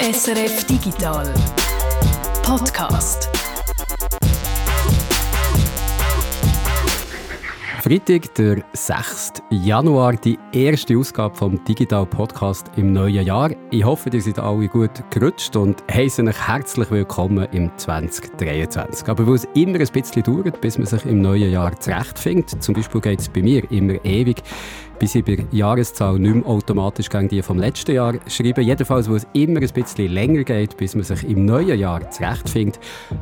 SRF 0.00 0.64
Digital 0.64 1.34
Podcast. 2.44 3.28
Freitag, 7.82 8.32
der 8.34 8.62
6. 8.74 9.32
Januar, 9.50 10.12
die 10.12 10.38
erste 10.52 10.96
Ausgabe 10.96 11.34
vom 11.34 11.64
Digital 11.64 12.06
Podcast 12.06 12.70
im 12.76 12.92
neuen 12.92 13.26
Jahr. 13.26 13.50
Ich 13.72 13.82
hoffe, 13.82 14.10
ihr 14.12 14.22
seid 14.22 14.38
alle 14.38 14.68
gut 14.68 14.90
gerutscht 15.10 15.56
und 15.56 15.82
heiße 15.92 16.22
euch 16.22 16.46
herzlich 16.46 16.90
willkommen 16.92 17.48
im 17.50 17.70
2023. 17.76 19.08
Aber 19.08 19.26
weil 19.26 19.34
es 19.34 19.48
immer 19.54 19.80
ein 19.80 19.88
bisschen 19.92 20.22
dauert, 20.22 20.60
bis 20.60 20.78
man 20.78 20.86
sich 20.86 21.04
im 21.06 21.22
neuen 21.22 21.50
Jahr 21.50 21.78
zurechtfindet, 21.80 22.62
zum 22.62 22.74
Beispiel 22.74 23.00
geht 23.00 23.18
es 23.18 23.28
bei 23.28 23.42
mir 23.42 23.68
immer 23.72 24.04
ewig, 24.04 24.42
bis 24.98 25.14
ich 25.14 25.24
bei 25.24 25.36
der 25.36 25.46
Jahreszahl 25.52 26.18
nicht 26.18 26.34
mehr 26.34 26.46
automatisch 26.46 27.08
gegen 27.08 27.28
die 27.28 27.42
vom 27.42 27.58
letzten 27.58 27.92
Jahr 27.92 28.14
schreibe. 28.26 28.62
Jedenfalls, 28.62 29.08
wo 29.08 29.14
es 29.14 29.26
immer 29.32 29.60
ein 29.60 29.68
bisschen 29.68 30.12
länger 30.12 30.44
geht, 30.44 30.76
bis 30.76 30.94
man 30.94 31.04
sich 31.04 31.28
im 31.28 31.44
neuen 31.44 31.78
Jahr 31.78 32.10
zurechtfindet, 32.10 32.80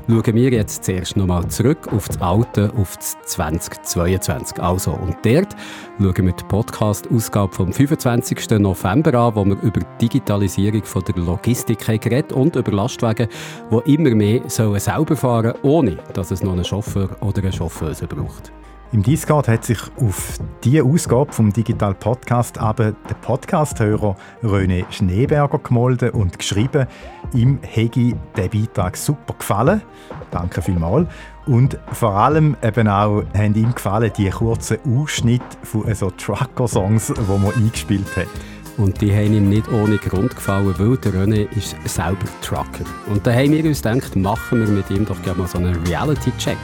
schauen 0.08 0.34
wir 0.34 0.50
jetzt 0.50 0.84
zuerst 0.84 1.16
nochmal 1.16 1.46
zurück 1.48 1.92
auf 1.92 2.08
das 2.08 2.20
Alte, 2.20 2.72
auf 2.76 2.96
das 2.96 3.16
2022. 3.26 4.60
Also, 4.60 4.92
und 4.92 5.16
dort 5.22 5.54
schauen 5.98 6.26
wir 6.26 6.32
die 6.32 6.44
Podcast-Ausgabe 6.44 7.54
vom 7.54 7.72
25. 7.72 8.50
November 8.58 9.14
an, 9.14 9.34
wo 9.34 9.45
wir 9.45 9.60
über 9.62 9.80
die 9.80 10.08
Digitalisierung 10.08 10.84
von 10.84 11.04
der 11.04 11.16
Logistik 11.16 11.78
geredet 11.78 12.32
und 12.32 12.56
über 12.56 12.72
Lastwagen, 12.72 13.28
die 13.70 13.95
immer 13.95 14.10
mehr 14.10 14.40
sollen 14.48 14.80
selber 14.80 15.16
fahren 15.16 15.54
ohne 15.62 15.96
dass 16.14 16.30
es 16.30 16.42
noch 16.42 16.52
einen 16.52 16.64
Chauffeur 16.64 17.10
oder 17.20 17.42
eine 17.42 17.52
Chauffeuse 17.52 18.06
braucht. 18.06 18.52
Im 18.92 19.02
Discord 19.02 19.48
hat 19.48 19.64
sich 19.64 19.80
auf 20.00 20.38
diese 20.62 20.84
Ausgabe 20.84 21.32
vom 21.32 21.52
Digital 21.52 21.92
Podcast 21.95 22.58
aber 22.58 22.92
der 22.92 23.14
Podcasthörer 23.14 24.16
René 24.45 24.84
Schneeberger 24.90 25.59
gemolden 25.59 26.10
und 26.10 26.38
geschrieben, 26.38 26.87
ihm 27.34 27.59
hätte 27.62 28.12
der 28.37 28.48
Beitrag 28.48 28.96
super 28.96 29.34
gefallen. 29.34 29.82
Danke 30.30 30.62
vielmals. 30.62 31.09
Und 31.46 31.79
vor 31.92 32.12
allem 32.12 32.57
eben 32.62 32.87
auch 32.87 33.24
haben 33.37 33.54
ihm 33.57 33.74
gefallen 33.74 34.12
die 34.16 34.30
kurzen 34.30 34.79
Ausschnitte 34.87 35.45
von 35.64 35.92
so 35.92 36.10
Trucker-Songs, 36.10 37.12
die 37.16 37.38
man 37.38 37.54
eingespielt 37.54 38.16
hat. 38.16 38.29
Und 38.77 39.01
die 39.01 39.10
haben 39.10 39.32
ihm 39.32 39.49
nicht 39.49 39.69
ohne 39.69 39.96
Grund 39.96 40.35
gefallen, 40.35 40.74
weil 40.77 40.96
der 40.99 41.13
René 41.13 41.49
ist 41.57 41.77
selber 41.87 42.27
Trucker. 42.43 42.85
Und 43.07 43.27
da 43.27 43.32
haben 43.32 43.52
wir 43.52 43.65
uns 43.65 43.80
gedacht, 43.80 44.15
machen 44.16 44.60
wir 44.60 44.69
mit 44.69 44.91
ihm 44.91 45.07
doch 45.07 45.21
gerne 45.23 45.38
mal 45.38 45.49
so 45.49 45.59
einen 45.59 45.74
Reality-Check. 45.87 46.59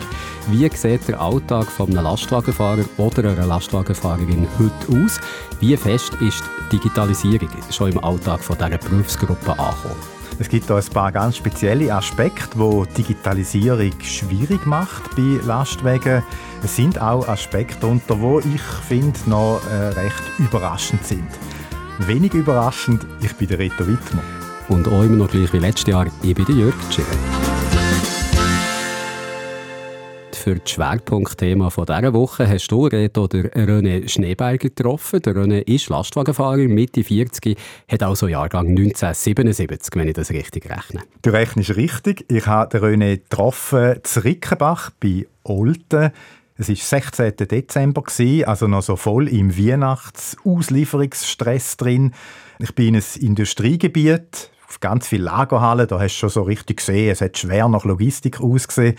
Wie 0.48 0.68
sieht 0.74 1.08
der 1.08 1.20
Alltag 1.20 1.66
von 1.66 1.88
einem 1.90 2.04
Lastwagenfahrer 2.04 2.84
oder 2.98 3.30
einer 3.30 3.46
Lastwagenfahrerin 3.46 4.46
heute 4.58 5.04
aus? 5.04 5.20
Wie 5.60 5.76
fest 5.76 6.12
ist 6.20 6.42
die 6.70 6.76
Digitalisierung 6.76 7.48
schon 7.70 7.92
im 7.92 8.04
Alltag 8.04 8.40
von 8.40 8.56
dieser 8.58 8.76
Berufsgruppe 8.76 9.50
angekommen? 9.50 10.22
Es 10.38 10.48
gibt 10.48 10.68
da 10.68 10.76
ein 10.76 10.84
paar 10.84 11.12
ganz 11.12 11.36
spezielle 11.36 11.94
Aspekte, 11.94 12.58
wo 12.58 12.84
Digitalisierung 12.84 13.92
schwierig 14.02 14.66
macht 14.66 15.14
bei 15.14 15.38
Lastwagen. 15.46 16.22
Es 16.62 16.76
sind 16.76 17.00
auch 17.00 17.28
Aspekte 17.28 17.78
darunter, 17.80 18.20
wo 18.20 18.40
ich 18.40 18.62
finde 18.86 19.18
noch 19.26 19.60
äh, 19.70 19.88
recht 20.00 20.22
überraschend 20.38 21.06
sind. 21.06 21.28
Wenig 22.08 22.34
überraschend, 22.34 23.06
ich 23.22 23.32
bin 23.34 23.46
der 23.48 23.58
Reto 23.58 23.86
Wittmer. 23.86 24.22
Und 24.68 24.88
auch 24.88 25.02
immer 25.02 25.16
noch 25.16 25.30
gleich 25.30 25.52
wie 25.52 25.58
letztes 25.58 25.86
Jahr, 25.86 26.06
ich 26.22 26.34
bin 26.34 26.44
der 26.44 26.54
Jörg 26.54 26.74
Schirr. 26.90 27.04
Für 30.32 30.56
das 30.56 30.70
Schwerpunktthema 30.70 31.68
dieser 31.68 32.12
Woche 32.12 32.48
hast 32.48 32.66
du, 32.68 32.86
Reto, 32.86 33.28
der 33.28 33.52
René 33.52 34.08
Schneeberger 34.08 34.68
getroffen. 34.68 35.22
Der 35.22 35.34
René 35.34 35.60
ist 35.60 35.88
Lastwagenfahrer, 35.88 36.66
Mitte 36.66 37.04
40, 37.04 37.56
hat 37.88 38.02
also 38.02 38.26
Jahrgang 38.26 38.66
1977, 38.66 39.94
wenn 39.94 40.08
ich 40.08 40.14
das 40.14 40.30
richtig 40.30 40.68
rechne. 40.68 41.02
Du 41.22 41.30
rechnest 41.30 41.76
richtig. 41.76 42.24
Ich 42.28 42.46
habe 42.48 42.76
den 42.76 43.00
René 43.00 43.18
getroffen 43.18 44.00
zu 44.02 44.24
Rickenbach 44.24 44.90
bei 44.98 45.26
Olten. 45.44 46.10
Es 46.62 46.68
war 46.68 46.76
16. 46.76 47.48
Dezember, 47.48 48.04
also 48.46 48.68
noch 48.68 48.82
so 48.82 48.94
voll 48.94 49.26
im 49.26 49.58
Weihnachts-Auslieferungsstress 49.58 51.76
drin. 51.76 52.14
Ich 52.60 52.72
bin 52.76 52.94
in 52.94 52.96
einem 52.96 53.04
Industriegebiet, 53.20 54.52
auf 54.68 54.78
ganz 54.78 55.08
viele 55.08 55.24
Lagerhallen, 55.24 55.88
da 55.88 55.98
hast 55.98 56.14
du 56.14 56.20
schon 56.20 56.28
so 56.28 56.42
richtig 56.42 56.76
gesehen, 56.76 57.10
es 57.10 57.20
hat 57.20 57.36
schwer 57.36 57.66
nach 57.66 57.84
Logistik 57.84 58.40
ausgesehen. 58.40 58.94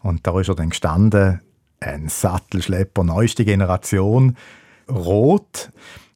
Und 0.00 0.26
da 0.26 0.40
ist 0.40 0.48
er 0.48 0.54
dann 0.54 0.70
gestanden, 0.70 1.42
ein 1.80 2.08
Sattelschlepper 2.08 3.04
neueste 3.04 3.44
Generation, 3.44 4.38
rot. 4.88 5.70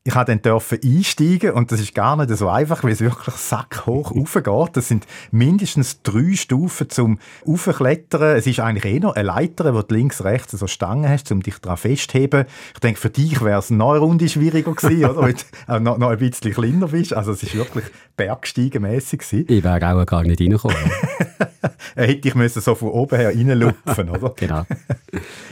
Ich 0.06 0.14
durfte 0.14 0.36
dann 0.36 0.60
einsteigen 0.84 1.50
und 1.50 1.72
das 1.72 1.80
ist 1.80 1.92
gar 1.92 2.16
nicht 2.16 2.30
so 2.30 2.48
einfach, 2.48 2.84
weil 2.84 2.92
es 2.92 3.00
wirklich 3.00 3.34
sackhoch 3.34 4.12
raufgeht. 4.16 4.76
Das 4.76 4.86
sind 4.86 5.04
mindestens 5.32 6.00
drei 6.02 6.36
Stufen 6.36 6.88
zum 6.88 7.18
Aufklettern. 7.44 8.36
Es 8.36 8.46
ist 8.46 8.60
eigentlich 8.60 8.84
eh 8.84 9.00
noch 9.00 9.16
eine 9.16 9.26
Leiter, 9.26 9.74
wo 9.74 9.82
du 9.82 9.92
links, 9.96 10.22
rechts 10.22 10.52
so 10.52 10.68
Stangen 10.68 11.08
hast, 11.08 11.32
um 11.32 11.42
dich 11.42 11.58
daran 11.58 11.76
festzuheben. 11.76 12.44
Ich 12.74 12.78
denke, 12.78 13.00
für 13.00 13.10
dich 13.10 13.42
wäre 13.42 13.58
es 13.58 13.70
noch 13.70 13.90
eine 13.90 13.98
Runde 13.98 14.28
schwieriger 14.28 14.74
gewesen, 14.74 15.06
oder? 15.06 15.22
Weil 15.22 15.34
du 15.34 15.80
noch, 15.80 15.98
noch 15.98 16.10
ein 16.10 16.18
bisschen 16.18 16.52
kleiner 16.52 16.86
bist. 16.86 17.12
Also 17.12 17.32
es 17.32 17.42
ist 17.42 17.56
wirklich 17.56 17.86
bergsteigenmässig 18.16 19.18
gewesen. 19.18 19.44
Ich 19.48 19.64
wäre 19.64 20.00
auch 20.00 20.06
gar 20.06 20.22
nicht 20.22 20.40
reingekommen. 20.40 20.76
hätte 21.94 22.28
ich 22.28 22.34
müssen 22.34 22.60
so 22.60 22.74
von 22.74 22.90
oben 22.90 23.16
her 23.16 23.28
reinlupfen, 23.28 24.10
oder? 24.10 24.32
genau. 24.36 24.64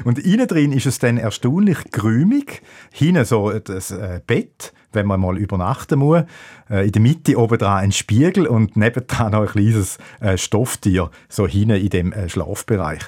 Und 0.04 0.18
innen 0.18 0.46
drin 0.46 0.72
ist 0.72 0.86
es 0.86 0.98
dann 0.98 1.18
erstaunlich 1.18 1.78
grümig. 1.90 2.62
Hinten 2.92 3.24
so 3.24 3.50
das 3.50 3.90
äh, 3.90 4.20
Bett, 4.44 4.72
wenn 4.92 5.06
man 5.06 5.20
mal 5.20 5.38
übernachten 5.38 5.98
muss. 5.98 6.22
Äh, 6.70 6.86
in 6.86 6.92
der 6.92 7.02
Mitte 7.02 7.38
oben 7.38 7.58
dran 7.58 7.78
ein 7.78 7.92
Spiegel 7.92 8.46
und 8.46 8.76
nebendran 8.76 9.32
noch 9.32 9.42
ein 9.42 9.48
kleines 9.48 9.98
äh, 10.20 10.36
Stofftier, 10.36 11.10
so 11.28 11.46
hinten 11.46 11.76
in 11.76 11.90
dem 11.90 12.14
Schlafbereich. 12.28 13.02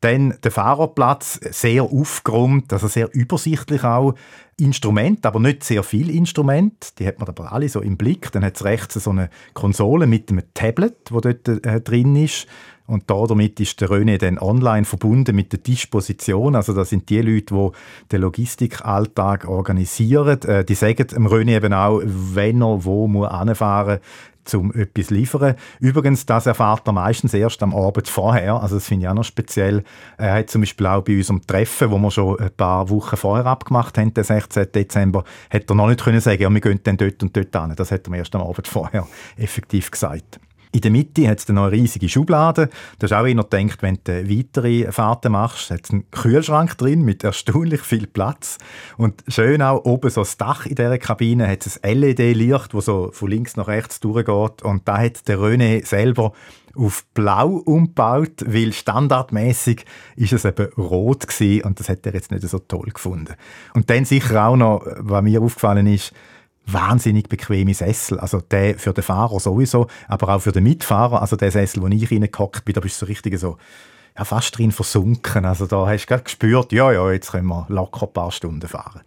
Dann 0.00 0.34
der 0.44 0.50
Fahrerplatz, 0.50 1.40
sehr 1.50 1.84
aufgeräumt, 1.84 2.70
also 2.74 2.88
sehr 2.88 3.08
übersichtlich 3.14 3.84
auch. 3.84 4.14
Instrument, 4.58 5.24
aber 5.24 5.40
nicht 5.40 5.64
sehr 5.64 5.82
viel 5.82 6.10
Instrument. 6.10 6.98
Die 6.98 7.06
hat 7.06 7.18
man 7.18 7.28
aber 7.28 7.52
alle 7.52 7.68
so 7.70 7.80
im 7.80 7.96
Blick. 7.96 8.30
Dann 8.30 8.44
hat 8.44 8.56
es 8.56 8.64
rechts 8.64 8.94
so 8.94 9.10
eine 9.10 9.30
Konsole 9.54 10.06
mit 10.06 10.30
einem 10.30 10.42
Tablet, 10.52 11.10
wo 11.10 11.20
dort 11.20 11.48
äh, 11.48 11.80
drin 11.80 12.16
ist. 12.16 12.46
Und 12.86 13.04
da 13.08 13.24
damit 13.26 13.60
ist 13.60 13.80
der 13.80 13.88
René 13.88 14.18
dann 14.18 14.38
online 14.38 14.84
verbunden 14.84 15.34
mit 15.34 15.52
der 15.52 15.60
Disposition. 15.60 16.54
Also 16.54 16.74
das 16.74 16.90
sind 16.90 17.08
die 17.08 17.22
Leute, 17.22 17.54
die 17.54 17.70
den 18.12 18.20
Logistikalltag 18.20 19.48
organisieren. 19.48 20.42
Äh, 20.42 20.64
die 20.64 20.74
sagen 20.74 21.06
dem 21.06 21.26
René 21.26 21.56
eben 21.56 21.72
auch, 21.72 22.02
wenn 22.04 22.60
er 22.60 22.84
wo 22.84 23.08
muss 23.08 23.28
anfahren 23.28 24.00
um 24.52 24.74
etwas 24.74 25.08
liefern. 25.08 25.54
Übrigens, 25.80 26.26
das 26.26 26.44
erfahrt 26.44 26.86
er 26.86 26.92
meistens 26.92 27.32
erst 27.32 27.62
am 27.62 27.74
Abend 27.74 28.08
vorher. 28.08 28.60
Also 28.60 28.74
das 28.74 28.86
finde 28.86 29.06
ich 29.06 29.08
auch 29.08 29.14
noch 29.14 29.24
speziell. 29.24 29.82
Er 30.18 30.34
hat 30.34 30.50
zum 30.50 30.60
Beispiel 30.60 30.86
auch 30.86 31.02
bei 31.02 31.16
unserem 31.16 31.40
Treffen, 31.46 31.90
wo 31.90 31.98
wir 31.98 32.10
schon 32.10 32.38
ein 32.38 32.50
paar 32.54 32.90
Wochen 32.90 33.16
vorher 33.16 33.46
abgemacht 33.46 33.96
haben, 33.96 34.12
den 34.12 34.22
16. 34.22 34.70
Dezember, 34.72 35.24
hat 35.48 35.70
er 35.70 35.74
noch 35.74 35.88
nicht 35.88 36.04
können 36.04 36.20
sagen, 36.20 36.42
ja, 36.42 36.50
wir 36.50 36.60
gehen 36.60 36.80
dann 36.82 36.98
dort 36.98 37.22
und 37.22 37.34
dort 37.34 37.56
hin. 37.56 37.74
Das 37.74 37.90
hat 37.90 38.06
er 38.06 38.10
mir 38.10 38.18
erst 38.18 38.34
am 38.34 38.42
Abend 38.42 38.68
vorher 38.68 39.06
effektiv 39.38 39.90
gesagt. 39.90 40.38
In 40.74 40.80
der 40.80 40.90
Mitte 40.90 41.28
hat 41.28 41.38
es 41.38 41.48
noch 41.48 41.66
eine 41.66 41.70
riesige 41.72 42.08
Schublade. 42.08 42.68
Da 42.98 43.04
hast 43.04 43.12
auch 43.12 43.24
einer 43.24 43.44
gedacht, 43.44 43.80
wenn 43.82 44.00
du 44.02 44.28
weitere 44.28 44.90
Fahrten 44.90 45.30
machst, 45.30 45.70
hat 45.70 45.84
es 45.84 45.92
einen 45.92 46.10
Kühlschrank 46.10 46.76
drin 46.76 47.02
mit 47.02 47.22
erstaunlich 47.22 47.82
viel 47.82 48.08
Platz. 48.08 48.58
Und 48.96 49.22
schön 49.28 49.62
auch 49.62 49.84
oben 49.84 50.10
so 50.10 50.22
das 50.22 50.36
Dach 50.36 50.66
in 50.66 50.74
dieser 50.74 50.98
Kabine 50.98 51.46
hat 51.46 51.64
es 51.64 51.80
ein 51.84 51.98
LED-Licht, 51.98 52.74
das 52.74 52.86
so 52.86 53.10
von 53.12 53.30
links 53.30 53.56
nach 53.56 53.68
rechts 53.68 54.00
durchgeht. 54.00 54.62
Und 54.62 54.88
da 54.88 54.98
hat 54.98 55.28
der 55.28 55.38
René 55.38 55.86
selber 55.86 56.32
auf 56.74 57.04
blau 57.14 57.62
umgebaut, 57.64 58.44
weil 58.44 58.72
standardmäßig 58.72 59.84
ist 60.16 60.32
es 60.32 60.44
eben 60.44 60.72
rot 60.76 61.28
gewesen 61.28 61.62
und 61.62 61.78
das 61.78 61.88
hat 61.88 62.04
er 62.04 62.14
jetzt 62.14 62.32
nicht 62.32 62.42
so 62.48 62.58
toll 62.58 62.90
gefunden. 62.92 63.34
Und 63.74 63.90
dann 63.90 64.04
sicher 64.04 64.44
auch 64.44 64.56
noch, 64.56 64.84
was 64.98 65.22
mir 65.22 65.40
aufgefallen 65.40 65.86
ist, 65.86 66.12
wahnsinnig 66.66 67.28
bequeme 67.28 67.74
Sessel. 67.74 68.18
Also 68.18 68.40
der 68.40 68.78
für 68.78 68.92
den 68.92 69.04
Fahrer 69.04 69.38
sowieso, 69.40 69.86
aber 70.08 70.34
auch 70.34 70.40
für 70.40 70.52
den 70.52 70.64
Mitfahrer. 70.64 71.20
Also 71.20 71.36
der 71.36 71.50
Sessel, 71.50 71.82
wo 71.82 71.88
ich 71.88 72.10
reingehockt 72.10 72.64
bin, 72.64 72.74
da 72.74 72.80
bist 72.80 73.00
du 73.00 73.06
so 73.06 73.08
richtig 73.08 73.38
so 73.38 73.58
ja, 74.16 74.24
fast 74.24 74.56
drin 74.56 74.72
versunken. 74.72 75.44
Also 75.44 75.66
da 75.66 75.86
hast 75.86 76.04
du 76.04 76.08
gerade 76.08 76.24
gespürt, 76.24 76.72
ja, 76.72 76.92
ja, 76.92 77.10
jetzt 77.10 77.32
können 77.32 77.48
wir 77.48 77.66
locker 77.68 78.06
ein 78.06 78.12
paar 78.12 78.32
Stunden 78.32 78.68
fahren. 78.68 79.02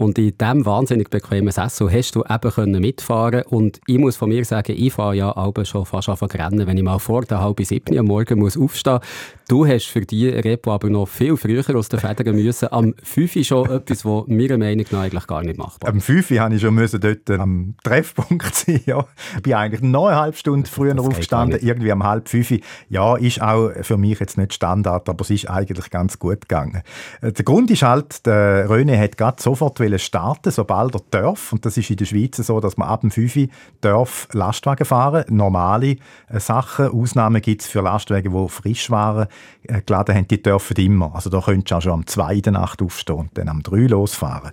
Und 0.00 0.16
in 0.16 0.38
diesem 0.38 0.64
wahnsinnig 0.64 1.10
bequemen 1.10 1.50
Sessel 1.50 1.90
hast 1.90 2.14
du 2.14 2.22
eben 2.22 2.50
können 2.52 2.80
mitfahren 2.80 3.42
Und 3.48 3.80
ich 3.88 3.98
muss 3.98 4.14
von 4.14 4.28
mir 4.28 4.44
sagen, 4.44 4.76
ich 4.78 4.92
fahre 4.92 5.16
ja 5.16 5.36
auch 5.36 5.52
schon 5.64 5.84
fast 5.84 6.08
auf 6.08 6.22
rennen, 6.22 6.68
wenn 6.68 6.76
ich 6.76 6.84
mal 6.84 7.00
vor 7.00 7.22
der 7.22 7.40
halben 7.40 7.64
siebten 7.64 7.98
am 7.98 8.06
Morgen 8.06 8.38
muss 8.38 8.56
aufstehen 8.56 9.00
Du 9.48 9.66
hast 9.66 9.86
für 9.86 10.02
die 10.02 10.28
Repo 10.28 10.72
aber 10.72 10.90
noch 10.90 11.06
viel 11.06 11.34
früher 11.38 11.64
aus 11.74 11.88
den 11.88 11.98
Federn 11.98 12.36
müssen. 12.36 12.70
Am 12.70 12.94
5 13.02 13.46
schon 13.46 13.70
etwas, 13.70 14.04
was 14.04 14.26
meiner 14.26 14.58
Meinung 14.58 14.84
nach 14.90 15.00
eigentlich 15.00 15.26
gar 15.26 15.42
nicht 15.42 15.56
machbar 15.56 15.88
Am 15.88 16.02
5 16.02 16.30
musste 16.30 16.54
ich 16.54 16.60
schon 16.60 16.74
müssen 16.74 17.00
dort 17.00 17.30
am 17.30 17.74
Treffpunkt 17.82 18.54
sein. 18.54 18.82
Ja. 18.84 19.06
Ich 19.36 19.42
bin 19.42 19.54
eigentlich 19.54 19.80
noch 19.80 20.08
eine 20.08 20.20
halbe 20.20 20.36
Stunde 20.36 20.68
früher 20.68 21.00
aufgestanden, 21.00 21.60
irgendwie 21.62 21.90
am 21.90 22.04
halb 22.04 22.28
5. 22.28 22.60
Ja, 22.90 23.16
ist 23.16 23.40
auch 23.40 23.70
für 23.80 23.96
mich 23.96 24.20
jetzt 24.20 24.36
nicht 24.36 24.52
Standard, 24.52 25.08
aber 25.08 25.22
es 25.22 25.30
ist 25.30 25.48
eigentlich 25.48 25.88
ganz 25.88 26.18
gut 26.18 26.42
gegangen. 26.42 26.82
Äh, 27.22 27.32
der 27.32 27.44
Grund 27.46 27.70
ist 27.70 27.82
halt, 27.82 28.26
der 28.26 28.68
Röne 28.68 29.00
hat 29.00 29.16
gerade 29.16 29.42
sofort 29.42 29.80
wollte 29.92 29.98
starten, 29.98 30.50
sobald 30.50 30.94
er 30.94 31.00
darf. 31.10 31.52
Und 31.52 31.64
das 31.64 31.76
ist 31.76 31.90
in 31.90 31.96
der 31.96 32.04
Schweiz 32.04 32.36
so, 32.36 32.60
dass 32.60 32.76
man 32.76 32.88
ab 32.88 33.00
dem 33.00 33.10
5 33.10 33.36
Uhr 33.36 33.48
darf 33.80 34.28
Lastwagen 34.32 34.84
fahren 34.84 35.24
Normale 35.28 35.96
äh, 36.28 36.40
Sachen. 36.40 36.88
Ausnahmen 36.88 37.42
gibt 37.42 37.62
es 37.62 37.68
für 37.68 37.80
Lastwagen, 37.80 38.32
die 38.32 38.48
Frischwaren 38.48 39.28
äh, 39.64 39.82
geladen 39.82 40.14
haben, 40.14 40.28
die 40.28 40.42
dürfen 40.42 40.76
immer. 40.76 41.14
Also 41.14 41.30
da 41.30 41.40
könntest 41.40 41.70
du 41.70 41.76
auch 41.76 41.82
schon 41.82 41.92
am 41.92 42.06
2 42.06 42.34
in 42.34 42.42
der 42.42 42.52
Nacht 42.52 42.82
aufstehen 42.82 43.16
und 43.16 43.38
dann 43.38 43.48
am 43.48 43.62
3 43.62 43.86
losfahren. 43.88 44.52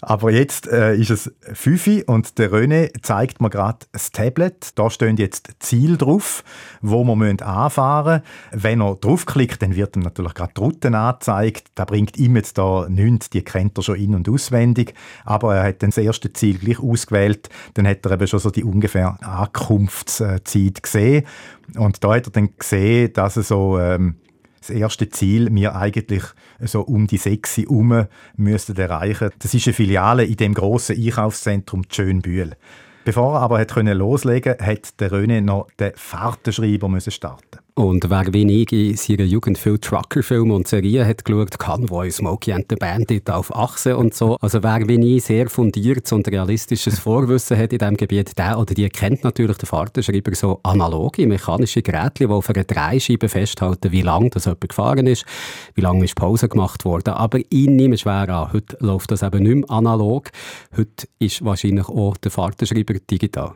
Aber 0.00 0.30
jetzt 0.30 0.68
äh, 0.68 0.94
ist 0.94 1.10
es 1.10 1.32
5 1.52 2.04
und 2.06 2.38
der 2.38 2.52
René 2.52 2.90
zeigt 3.02 3.40
mir 3.40 3.50
gerade 3.50 3.78
das 3.92 4.12
Tablet. 4.12 4.78
Da 4.78 4.90
stehen 4.90 5.16
jetzt 5.16 5.50
Ziel 5.58 5.96
drauf, 5.96 6.44
wo 6.82 7.04
wir 7.04 7.46
anfahren 7.46 8.22
müssen. 8.52 8.62
Wenn 8.62 8.80
er 8.80 8.94
draufklickt, 8.94 9.60
dann 9.60 9.74
wird 9.74 9.96
ihm 9.96 10.02
natürlich 10.02 10.34
gerade 10.34 10.52
die 10.56 10.60
Route 10.60 10.96
angezeigt. 10.96 11.68
Da 11.74 11.84
bringt 11.84 12.16
ihm 12.16 12.36
jetzt 12.36 12.58
da 12.58 12.86
nichts, 12.88 13.30
die 13.30 13.42
kennt 13.42 13.76
er 13.76 13.82
schon 13.82 13.96
in- 13.96 14.14
und 14.14 14.28
auswendig. 14.28 14.94
Aber 15.24 15.56
er 15.56 15.64
hat 15.64 15.82
dann 15.82 15.90
das 15.90 15.98
erste 15.98 16.32
Ziel 16.32 16.58
gleich 16.58 16.78
ausgewählt. 16.78 17.48
Dann 17.74 17.86
hat 17.88 18.06
er 18.06 18.12
eben 18.12 18.26
schon 18.28 18.40
so 18.40 18.50
die 18.50 18.64
ungefähr 18.64 19.18
Ankunftszeit 19.20 20.82
gesehen. 20.82 21.26
Und 21.76 22.04
da 22.04 22.14
hat 22.14 22.26
er 22.26 22.32
dann 22.32 22.50
gesehen, 22.56 23.12
dass 23.14 23.36
er 23.36 23.42
so... 23.42 23.78
Ähm, 23.78 24.16
das 24.68 24.76
erste 24.76 25.08
Ziel 25.08 25.48
wir 25.52 25.76
eigentlich 25.76 26.22
so 26.60 26.82
um 26.82 27.06
die 27.06 27.16
sechs 27.16 27.56
herum 27.56 28.06
müssten 28.36 28.76
erreichen. 28.76 29.30
Das 29.38 29.54
ist 29.54 29.66
eine 29.66 29.74
Filiale 29.74 30.24
in 30.24 30.36
dem 30.36 30.54
grossen 30.54 30.96
Einkaufszentrum 30.96 31.84
Schönbühl. 31.90 32.52
Bevor 33.04 33.36
er 33.36 33.40
aber 33.40 33.66
loslegen 33.94 34.56
konnte, 34.56 34.66
hat 34.66 35.00
der 35.00 35.10
René 35.10 35.40
noch 35.40 35.68
den 35.78 35.92
Fahrtenschreiber 35.94 37.00
starten 37.00 37.60
und 37.78 38.10
wer 38.10 38.34
wie 38.34 38.62
ich 38.62 38.72
in 38.72 38.96
seiner 38.96 39.22
Jugend 39.22 39.56
viel 39.56 39.78
Trucker-Filme 39.78 40.52
und 40.52 40.66
Serien 40.66 41.06
hat 41.06 41.24
geschaut, 41.24 41.60
Convoy, 41.60 42.10
Smokey 42.10 42.52
and 42.52 42.66
the 42.68 42.74
Bandit 42.74 43.30
auf 43.30 43.54
Achse 43.54 43.96
und 43.96 44.14
so. 44.14 44.36
Also 44.40 44.64
wer 44.64 44.88
wie 44.88 45.16
ich 45.16 45.24
sehr 45.24 45.48
fundiertes 45.48 46.10
und 46.10 46.26
realistisches 46.26 46.98
Vorwissen 46.98 47.56
hat 47.56 47.72
in 47.72 47.78
diesem 47.78 47.96
Gebiet, 47.96 48.36
der 48.36 48.58
oder 48.58 48.74
die 48.74 48.88
kennt 48.88 49.22
natürlich 49.22 49.58
den 49.58 49.66
Fahrtenschreiber 49.66 50.34
so 50.34 50.58
analoge, 50.64 51.28
mechanische 51.28 51.82
Geräte, 51.82 52.26
die 52.26 52.26
auf 52.26 52.50
einer 52.50 52.64
Dreischeibe 52.64 53.28
festhalten, 53.28 53.92
wie 53.92 54.02
lange 54.02 54.30
das 54.30 54.46
jemand 54.46 54.68
gefahren 54.68 55.06
ist, 55.06 55.24
wie 55.76 55.82
lange 55.82 56.04
ist 56.04 56.16
Pause 56.16 56.48
gemacht 56.48 56.84
worden. 56.84 57.14
Aber 57.14 57.38
ich 57.38 57.68
nehme 57.68 57.96
schwer 57.96 58.28
an, 58.28 58.52
heute 58.52 58.76
läuft 58.80 59.12
das 59.12 59.22
eben 59.22 59.44
nicht 59.44 59.54
mehr 59.54 59.70
analog. 59.70 60.30
Heute 60.76 61.06
ist 61.20 61.44
wahrscheinlich 61.44 61.88
auch 61.88 62.16
der 62.16 62.32
Fahrtenschreiber 62.32 62.94
digital. 63.08 63.54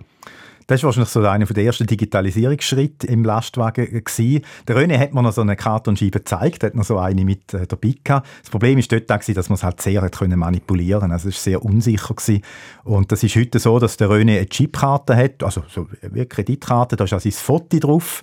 Das 0.72 0.82
war 0.82 0.88
wahrscheinlich 0.88 1.10
so 1.10 1.20
einer 1.20 1.44
der 1.44 1.64
ersten 1.64 1.86
Digitalisierungsschritte 1.86 3.06
im 3.06 3.24
Lastwagen. 3.24 3.84
Gewesen. 4.02 4.42
Der 4.66 4.74
René 4.74 4.98
hat 4.98 5.12
mir 5.12 5.20
noch 5.20 5.32
so 5.32 5.42
eine 5.42 5.54
Kartonscheibe 5.54 6.20
gezeigt, 6.20 6.64
hat 6.64 6.74
noch 6.74 6.84
so 6.84 6.96
eine 6.96 7.26
mit 7.26 7.52
äh, 7.52 7.66
dabei 7.66 7.94
gehabt. 8.02 8.26
Das 8.40 8.48
Problem 8.48 8.78
war 8.78 8.84
dort, 8.88 9.10
dass 9.10 9.48
man 9.50 9.56
es 9.56 9.62
halt 9.62 9.82
sehr 9.82 10.08
können 10.08 10.38
manipulieren 10.38 11.12
Also 11.12 11.28
es 11.28 11.34
war 11.34 11.42
sehr 11.42 11.62
unsicher. 11.62 12.14
Gewesen. 12.14 12.42
Und 12.84 13.12
das 13.12 13.22
ist 13.22 13.36
heute 13.36 13.58
so, 13.58 13.78
dass 13.78 13.98
der 13.98 14.08
René 14.08 14.38
eine 14.38 14.46
Chipkarte 14.46 15.14
hat, 15.14 15.42
also 15.42 15.62
so 15.68 15.88
eine 16.02 16.24
Kreditkarte, 16.24 16.96
da 16.96 17.04
ist 17.04 17.12
auch 17.12 17.20
sein 17.20 17.32
Foto 17.32 17.78
drauf. 17.78 18.22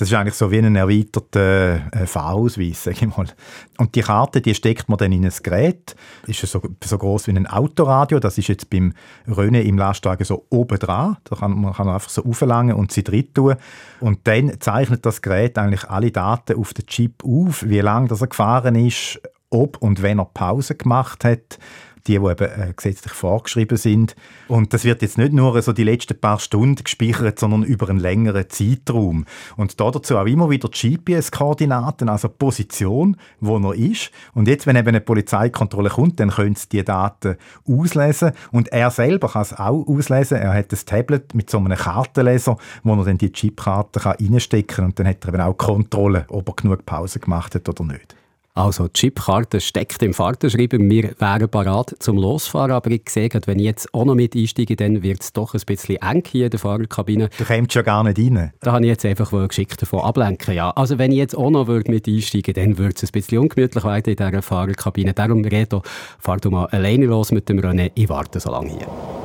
Das 0.00 0.08
ist 0.08 0.14
eigentlich 0.14 0.34
so 0.34 0.50
wie 0.50 0.56
ein 0.56 0.76
erweiterter 0.76 1.92
äh, 1.92 2.06
Fahrausweis, 2.06 2.84
sage 2.84 2.96
ich 3.02 3.16
mal. 3.18 3.26
Und 3.76 3.94
die 3.94 4.00
Karte, 4.00 4.40
die 4.40 4.54
steckt 4.54 4.88
man 4.88 4.96
dann 4.96 5.12
in 5.12 5.26
ein 5.26 5.32
Gerät. 5.42 5.94
Ist 6.26 6.40
so, 6.40 6.62
so 6.82 6.96
groß 6.96 7.26
wie 7.26 7.32
ein 7.32 7.46
Autoradio. 7.46 8.18
Das 8.18 8.38
ist 8.38 8.48
jetzt 8.48 8.70
beim 8.70 8.94
René 9.28 9.60
im 9.60 9.76
Lastwagen 9.76 10.24
so 10.24 10.46
oben 10.48 10.78
dran. 10.78 11.18
Da 11.24 11.36
kann 11.36 11.60
man 11.60 11.74
kann 11.74 11.90
einfach 11.90 12.08
so 12.08 12.24
auflangen 12.24 12.76
und 12.76 12.92
sie 12.92 13.04
drin 13.04 13.28
tun. 13.34 13.56
Und 14.00 14.20
dann 14.26 14.58
zeichnet 14.58 15.04
das 15.04 15.20
Gerät 15.20 15.58
eigentlich 15.58 15.84
alle 15.90 16.10
Daten 16.10 16.56
auf 16.56 16.72
den 16.72 16.86
Chip 16.86 17.22
auf, 17.22 17.68
wie 17.68 17.80
lange 17.80 18.08
er 18.08 18.26
gefahren 18.26 18.76
ist, 18.76 19.20
ob 19.50 19.76
und 19.82 20.00
wenn 20.00 20.18
er 20.18 20.24
Pause 20.24 20.76
gemacht 20.76 21.24
hat 21.24 21.58
die, 22.06 22.18
die 22.18 22.24
eben 22.26 22.44
äh, 22.44 22.72
gesetzlich 22.74 23.12
vorgeschrieben 23.12 23.76
sind. 23.76 24.16
Und 24.48 24.72
das 24.72 24.84
wird 24.84 25.02
jetzt 25.02 25.18
nicht 25.18 25.32
nur 25.32 25.60
so 25.62 25.72
die 25.72 25.84
letzten 25.84 26.18
paar 26.18 26.38
Stunden 26.38 26.82
gespeichert, 26.82 27.38
sondern 27.38 27.62
über 27.62 27.88
einen 27.88 27.98
längeren 27.98 28.48
Zeitraum. 28.48 29.24
Und 29.56 29.80
da 29.80 29.90
dazu 29.90 30.16
auch 30.16 30.26
immer 30.26 30.50
wieder 30.50 30.68
GPS-Koordinaten, 30.68 32.08
also 32.08 32.28
Position, 32.28 33.16
wo 33.40 33.58
er 33.58 33.74
ist. 33.74 34.10
Und 34.34 34.48
jetzt, 34.48 34.66
wenn 34.66 34.76
eben 34.76 34.88
eine 34.88 35.00
Polizeikontrolle 35.00 35.90
kommt, 35.90 36.20
dann 36.20 36.30
können 36.30 36.56
sie 36.56 36.68
die 36.68 36.84
Daten 36.84 37.36
auslesen. 37.66 38.32
Und 38.50 38.68
er 38.68 38.90
selber 38.90 39.28
kann 39.28 39.42
es 39.42 39.52
auch 39.52 39.86
auslesen. 39.86 40.38
Er 40.38 40.54
hat 40.54 40.72
ein 40.72 40.78
Tablet 40.84 41.34
mit 41.34 41.50
so 41.50 41.58
einem 41.58 41.76
Kartenleser, 41.76 42.56
wo 42.82 42.94
er 42.94 43.04
dann 43.04 43.18
die 43.18 43.32
Chipkarte 43.32 44.04
reinstecken 44.04 44.66
kann. 44.66 44.84
Und 44.86 44.98
dann 44.98 45.06
hat 45.06 45.24
er 45.24 45.34
eben 45.34 45.42
auch 45.42 45.56
Kontrolle, 45.56 46.26
ob 46.28 46.48
er 46.48 46.54
genug 46.54 46.86
Pause 46.86 47.20
gemacht 47.20 47.54
hat 47.54 47.68
oder 47.68 47.84
nicht. 47.84 48.19
Also 48.54 48.88
die 48.88 48.92
Chipkarte 48.94 49.60
steckt 49.60 50.02
im 50.02 50.12
Fahrtenschreiber. 50.12 50.78
Wir 50.78 51.14
wären 51.18 51.48
parat 51.48 51.94
zum 52.00 52.18
Losfahren, 52.18 52.72
aber 52.72 52.90
ich 52.90 53.08
sehe, 53.08 53.28
wenn 53.46 53.58
ich 53.60 53.64
jetzt 53.64 53.94
auch 53.94 54.04
noch 54.04 54.16
mit 54.16 54.34
einsteige, 54.34 54.74
dann 54.74 55.02
wird 55.02 55.22
es 55.22 55.32
doch 55.32 55.54
ein 55.54 55.60
bisschen 55.64 55.96
eng 55.96 56.24
hier 56.26 56.46
in 56.46 56.50
der 56.50 56.58
Fahrerkabine. 56.58 57.30
Du 57.38 57.44
kommst 57.44 57.74
ja 57.74 57.82
gar 57.82 58.02
nicht 58.02 58.18
rein. 58.18 58.52
Da 58.60 58.72
habe 58.72 58.84
ich 58.84 58.88
jetzt 58.88 59.06
einfach 59.06 59.30
geschickt 59.48 59.80
davon 59.80 60.00
ablenken. 60.00 60.54
Ja. 60.54 60.70
Also 60.72 60.98
wenn 60.98 61.12
ich 61.12 61.18
jetzt 61.18 61.36
auch 61.36 61.50
noch 61.50 61.68
mit 61.68 62.08
einsteigen 62.08 62.54
dann 62.54 62.78
würde 62.78 62.94
es 62.96 63.04
ein 63.04 63.12
bisschen 63.12 63.38
ungemütlich 63.38 63.84
werden 63.84 64.10
in 64.10 64.16
dieser 64.16 64.42
Fahrerkabine. 64.42 65.14
Darum, 65.14 65.44
Reto, 65.44 65.82
fahr 66.18 66.38
du 66.38 66.50
mal 66.50 66.66
alleine 66.66 67.06
los 67.06 67.30
mit 67.30 67.48
dem 67.48 67.60
René. 67.60 67.92
Ich 67.94 68.08
warte 68.08 68.40
so 68.40 68.50
lange 68.50 68.70
hier. 68.70 69.19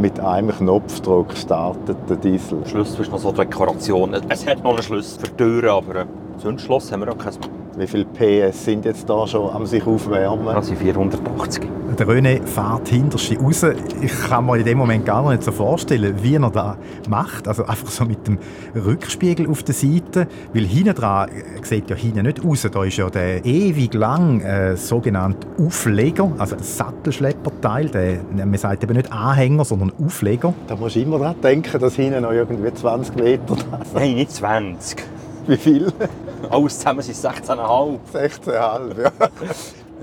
Mit 0.00 0.18
einem 0.18 0.48
Knopfdruck 0.48 1.36
startet 1.36 1.98
der 2.08 2.16
Diesel. 2.16 2.66
Schlüssel 2.66 3.02
ist 3.02 3.12
noch 3.12 3.18
so 3.18 3.28
eine 3.28 3.36
Dekoration. 3.36 4.14
Es 4.30 4.46
hat 4.46 4.64
noch 4.64 4.70
einen 4.70 4.82
Schlüssel 4.82 5.20
für 5.20 5.26
die 5.26 5.36
Türen, 5.36 5.68
aber 5.68 6.06
Zündschloss 6.40 6.90
haben 6.90 7.02
wir 7.02 7.12
auch 7.12 7.18
kein. 7.18 7.34
Wie 7.76 7.86
viele 7.86 8.04
PS 8.04 8.64
sind 8.64 8.84
jetzt 8.84 9.08
da 9.08 9.26
schon 9.26 9.50
am 9.50 9.64
sich 9.66 9.86
aufwärmen? 9.86 10.46
Das 10.46 10.66
sind 10.66 10.78
480. 10.78 11.68
Der 11.98 12.06
René 12.06 12.42
fährt 12.44 12.88
hinterste 12.88 13.38
raus. 13.38 13.64
Ich 14.00 14.12
kann 14.28 14.46
mir 14.46 14.56
in 14.56 14.64
dem 14.64 14.78
Moment 14.78 15.04
gar 15.04 15.28
nicht 15.30 15.42
so 15.42 15.52
vorstellen, 15.52 16.14
wie 16.22 16.36
er 16.36 16.50
das 16.50 16.76
macht. 17.08 17.46
Also 17.46 17.64
einfach 17.64 17.88
so 17.88 18.04
mit 18.04 18.26
dem 18.26 18.38
Rückspiegel 18.74 19.48
auf 19.48 19.62
der 19.62 19.74
Seite. 19.74 20.26
Weil 20.54 20.64
hinten 20.64 20.94
dran 20.94 21.30
sieht 21.62 21.90
ja 21.90 21.96
hinten 21.96 22.24
nicht 22.24 22.42
raus. 22.42 22.66
Da 22.70 22.84
ist 22.84 22.96
ja 22.96 23.10
der 23.10 23.44
ewig 23.44 23.92
lang 23.94 24.40
äh, 24.40 24.76
sogenannte 24.76 25.46
Aufleger, 25.58 26.32
also 26.38 26.56
das 26.56 26.76
Sattelschlepperteil. 26.76 27.88
Der, 27.88 28.20
man 28.34 28.56
sagt 28.56 28.82
eben 28.82 28.96
nicht 28.96 29.12
Anhänger, 29.12 29.64
sondern 29.64 29.92
Aufleger. 30.04 30.54
Da 30.66 30.76
musst 30.76 30.96
du 30.96 31.00
immer 31.00 31.18
daran 31.18 31.40
denken, 31.42 31.78
dass 31.78 31.96
hinten 31.96 32.22
noch 32.22 32.32
irgendwie 32.32 32.72
20 32.72 33.16
Meter 33.16 33.42
da 33.46 33.84
sind. 33.84 33.94
Nein, 33.94 34.14
nicht 34.14 34.32
20. 34.32 35.04
Wie 35.46 35.56
viel? 35.56 35.92
Alles 36.50 36.78
zusammen 36.78 37.02
sind 37.02 37.16
16,5. 37.16 37.98
16,5, 38.12 38.52
ja. 38.52 39.10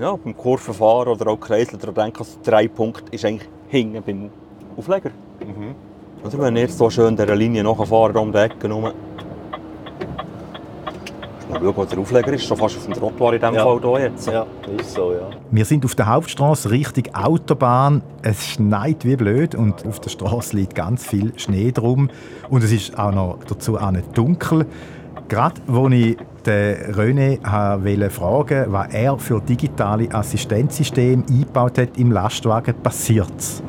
ja, 0.00 0.16
beim 0.16 0.36
Kurvenfahren 0.36 1.08
oder 1.08 1.30
auch 1.30 1.40
Kreisel 1.40 1.78
daran 1.78 1.94
denken, 1.94 2.18
dass 2.18 2.40
der 2.40 2.52
drei 2.52 2.68
Punkt 2.68 3.08
ist 3.10 3.24
eigentlich 3.24 3.48
hinten 3.68 4.02
beim 4.02 4.30
Aufleger. 4.76 5.10
Mhm. 5.40 5.74
Also 6.24 6.38
wenn 6.38 6.56
ich 6.56 6.62
jetzt 6.62 6.78
hier 6.78 6.90
schön 6.90 7.16
dieser 7.16 7.36
Linie 7.36 7.62
nachfahren, 7.64 8.16
um 8.16 8.32
die 8.32 8.38
Ecke 8.38 8.68
herum. 8.68 8.92
Mal 11.50 11.60
schauen, 11.60 11.76
wo 11.76 11.84
der 11.84 11.98
Aufleger 11.98 12.32
ist. 12.32 12.44
Schon 12.44 12.56
fast 12.56 12.76
auf 12.76 12.84
dem 12.84 12.94
Trottoir 12.94 13.34
in 13.34 13.40
diesem 13.40 13.54
ja. 13.54 13.64
Fall 13.64 13.80
hier 13.80 14.00
jetzt. 14.00 14.26
Ja, 14.26 14.46
ist 14.76 14.92
so, 14.92 15.12
ja. 15.12 15.30
Wir 15.50 15.64
sind 15.64 15.84
auf 15.84 15.94
der 15.94 16.06
Hauptstraße 16.06 16.70
Richtung 16.70 17.14
Autobahn. 17.14 18.02
Es 18.22 18.46
schneit 18.46 19.04
wie 19.04 19.16
blöd 19.16 19.54
und 19.54 19.86
auf 19.86 20.00
der 20.00 20.10
Straße 20.10 20.56
liegt 20.56 20.74
ganz 20.74 21.06
viel 21.06 21.32
Schnee 21.38 21.72
drum. 21.72 22.10
Und 22.50 22.62
es 22.64 22.72
ist 22.72 22.98
auch 22.98 23.12
noch 23.12 23.38
dazu 23.48 23.78
auch 23.78 23.90
nicht 23.90 24.16
dunkel. 24.16 24.66
Gerade 25.28 25.60
als 25.68 25.92
ich 25.92 26.16
den 26.46 26.94
René 26.94 27.38
wollte 27.84 28.08
fragen 28.08 28.72
was 28.72 28.94
er 28.94 29.18
für 29.18 29.42
digitale 29.42 30.10
Assistenzsysteme 30.10 31.22
eingebaut 31.28 31.76
hat 31.76 31.98
im 31.98 32.12
Lastwagen, 32.12 32.74
passiert 32.82 33.30
es. 33.36 33.62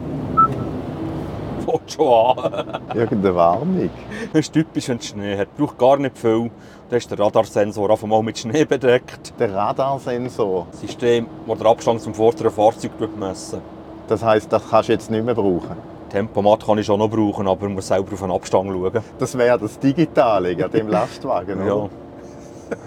Fängt 1.66 1.92
schon 1.92 2.38
an. 2.38 2.82
Irgendeine 2.96 3.36
Warnung. 3.36 3.90
Das 4.32 4.40
ist 4.40 4.54
typisch, 4.54 4.88
wenn 4.88 5.00
es 5.00 5.08
Schnee 5.08 5.38
hat. 5.38 5.58
Braucht 5.58 5.78
gar 5.78 5.98
nicht 5.98 6.18
viel. 6.18 6.50
Da 6.90 6.96
ist 6.96 7.12
der 7.12 7.20
Radarsensor 7.20 7.90
einfach 7.90 8.08
mal 8.08 8.24
mit 8.24 8.38
Schnee 8.38 8.64
bedeckt. 8.64 9.34
Der 9.38 9.54
Radarsensor? 9.54 10.68
Das 10.72 10.80
System, 10.80 11.28
das 11.46 11.58
den 11.58 11.68
Abstand 11.68 12.00
zum 12.00 12.14
vorderen 12.14 12.52
Fahrzeug 12.52 12.92
messen 13.20 13.60
Das 14.08 14.24
heisst, 14.24 14.54
das 14.54 14.64
kannst 14.70 14.88
du 14.88 14.94
jetzt 14.94 15.12
nicht 15.12 15.26
mehr 15.26 15.36
brauchen? 15.36 15.99
Tempomat 16.10 16.66
kann 16.66 16.78
ich 16.78 16.86
schon 16.86 17.00
noch 17.00 17.10
brauchen, 17.10 17.48
aber 17.48 17.68
ich 17.68 17.74
muss 17.74 17.88
selber 17.88 18.14
auf 18.14 18.20
den 18.20 18.32
Abstand 18.32 18.70
schauen. 18.72 19.04
Das 19.18 19.38
wäre 19.38 19.58
das 19.60 19.80
Digitale 19.80 20.64
an 20.64 20.72
dem 20.72 20.88
Lastwagen, 20.90 21.62
oder? 21.62 21.68
Ja. 21.68 21.90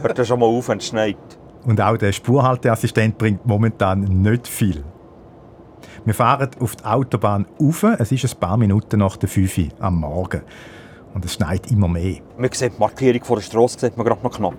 Hört 0.02 0.18
ja 0.18 0.24
schon 0.24 0.40
mal 0.40 0.46
auf, 0.46 0.68
wenn 0.68 0.78
es 0.78 0.86
schneit. 0.86 1.16
Und 1.64 1.80
auch 1.80 1.96
der 1.96 2.12
Spurhalteassistent 2.12 3.18
bringt 3.18 3.46
momentan 3.46 4.00
nicht 4.00 4.48
viel. 4.48 4.84
Wir 6.04 6.14
fahren 6.14 6.50
auf 6.58 6.76
die 6.76 6.84
Autobahn 6.84 7.46
rauf. 7.60 7.84
Es 7.98 8.10
ist 8.10 8.24
ein 8.24 8.40
paar 8.40 8.56
Minuten 8.56 8.98
nach 8.98 9.16
der 9.16 9.28
5 9.28 9.58
Uhr 9.58 9.64
am 9.78 10.00
Morgen. 10.00 10.42
Und 11.14 11.24
es 11.24 11.34
schneit 11.34 11.70
immer 11.70 11.88
mehr. 11.88 12.16
Man 12.36 12.50
sieht 12.52 12.74
die 12.74 12.80
Markierung 12.80 13.22
vor 13.22 13.36
der 13.36 13.42
Straße 13.42 13.78
sieht 13.78 13.96
man 13.96 14.06
gerade 14.06 14.22
noch 14.22 14.36
knapp. 14.36 14.54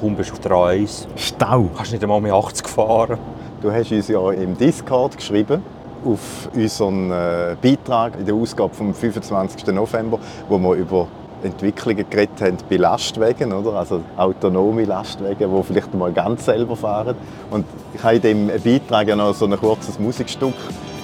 Kaum 0.00 0.16
bist 0.16 0.30
du 0.30 0.34
auf 0.34 0.40
der 0.40 0.52
A1. 0.52 1.06
Stau. 1.16 1.62
Du 1.62 1.70
kannst 1.76 1.92
nicht 1.92 2.02
einmal 2.02 2.20
mit 2.20 2.32
80 2.32 2.66
fahren. 2.66 3.18
Du 3.60 3.70
hast 3.70 3.92
uns 3.92 4.08
ja 4.08 4.30
im 4.32 4.56
Discord 4.56 5.16
geschrieben, 5.16 5.62
auf 6.04 6.48
unseren 6.54 7.10
äh, 7.10 7.56
Beitrag 7.60 8.18
in 8.18 8.26
der 8.26 8.34
Ausgabe 8.34 8.74
vom 8.74 8.94
25. 8.94 9.66
November, 9.68 10.18
wo 10.48 10.58
wir 10.58 10.74
über 10.74 11.08
Entwicklungen 11.42 12.08
geredet 12.08 12.40
haben 12.40 12.56
bei 12.68 12.76
Lastwagen, 12.76 13.52
oder? 13.52 13.74
also 13.74 14.02
autonome 14.16 14.84
Lastwagen, 14.84 15.50
die 15.54 15.62
vielleicht 15.62 15.94
mal 15.94 16.12
ganz 16.12 16.44
selber 16.44 16.76
fahren. 16.76 17.16
Und 17.50 17.64
ich 17.94 18.02
habe 18.02 18.16
in 18.16 18.22
dem 18.22 18.46
Beitrag 18.62 19.08
ja 19.08 19.16
noch 19.16 19.34
so 19.34 19.46
ein 19.46 19.56
kurzes 19.58 19.98
Musikstück 19.98 20.54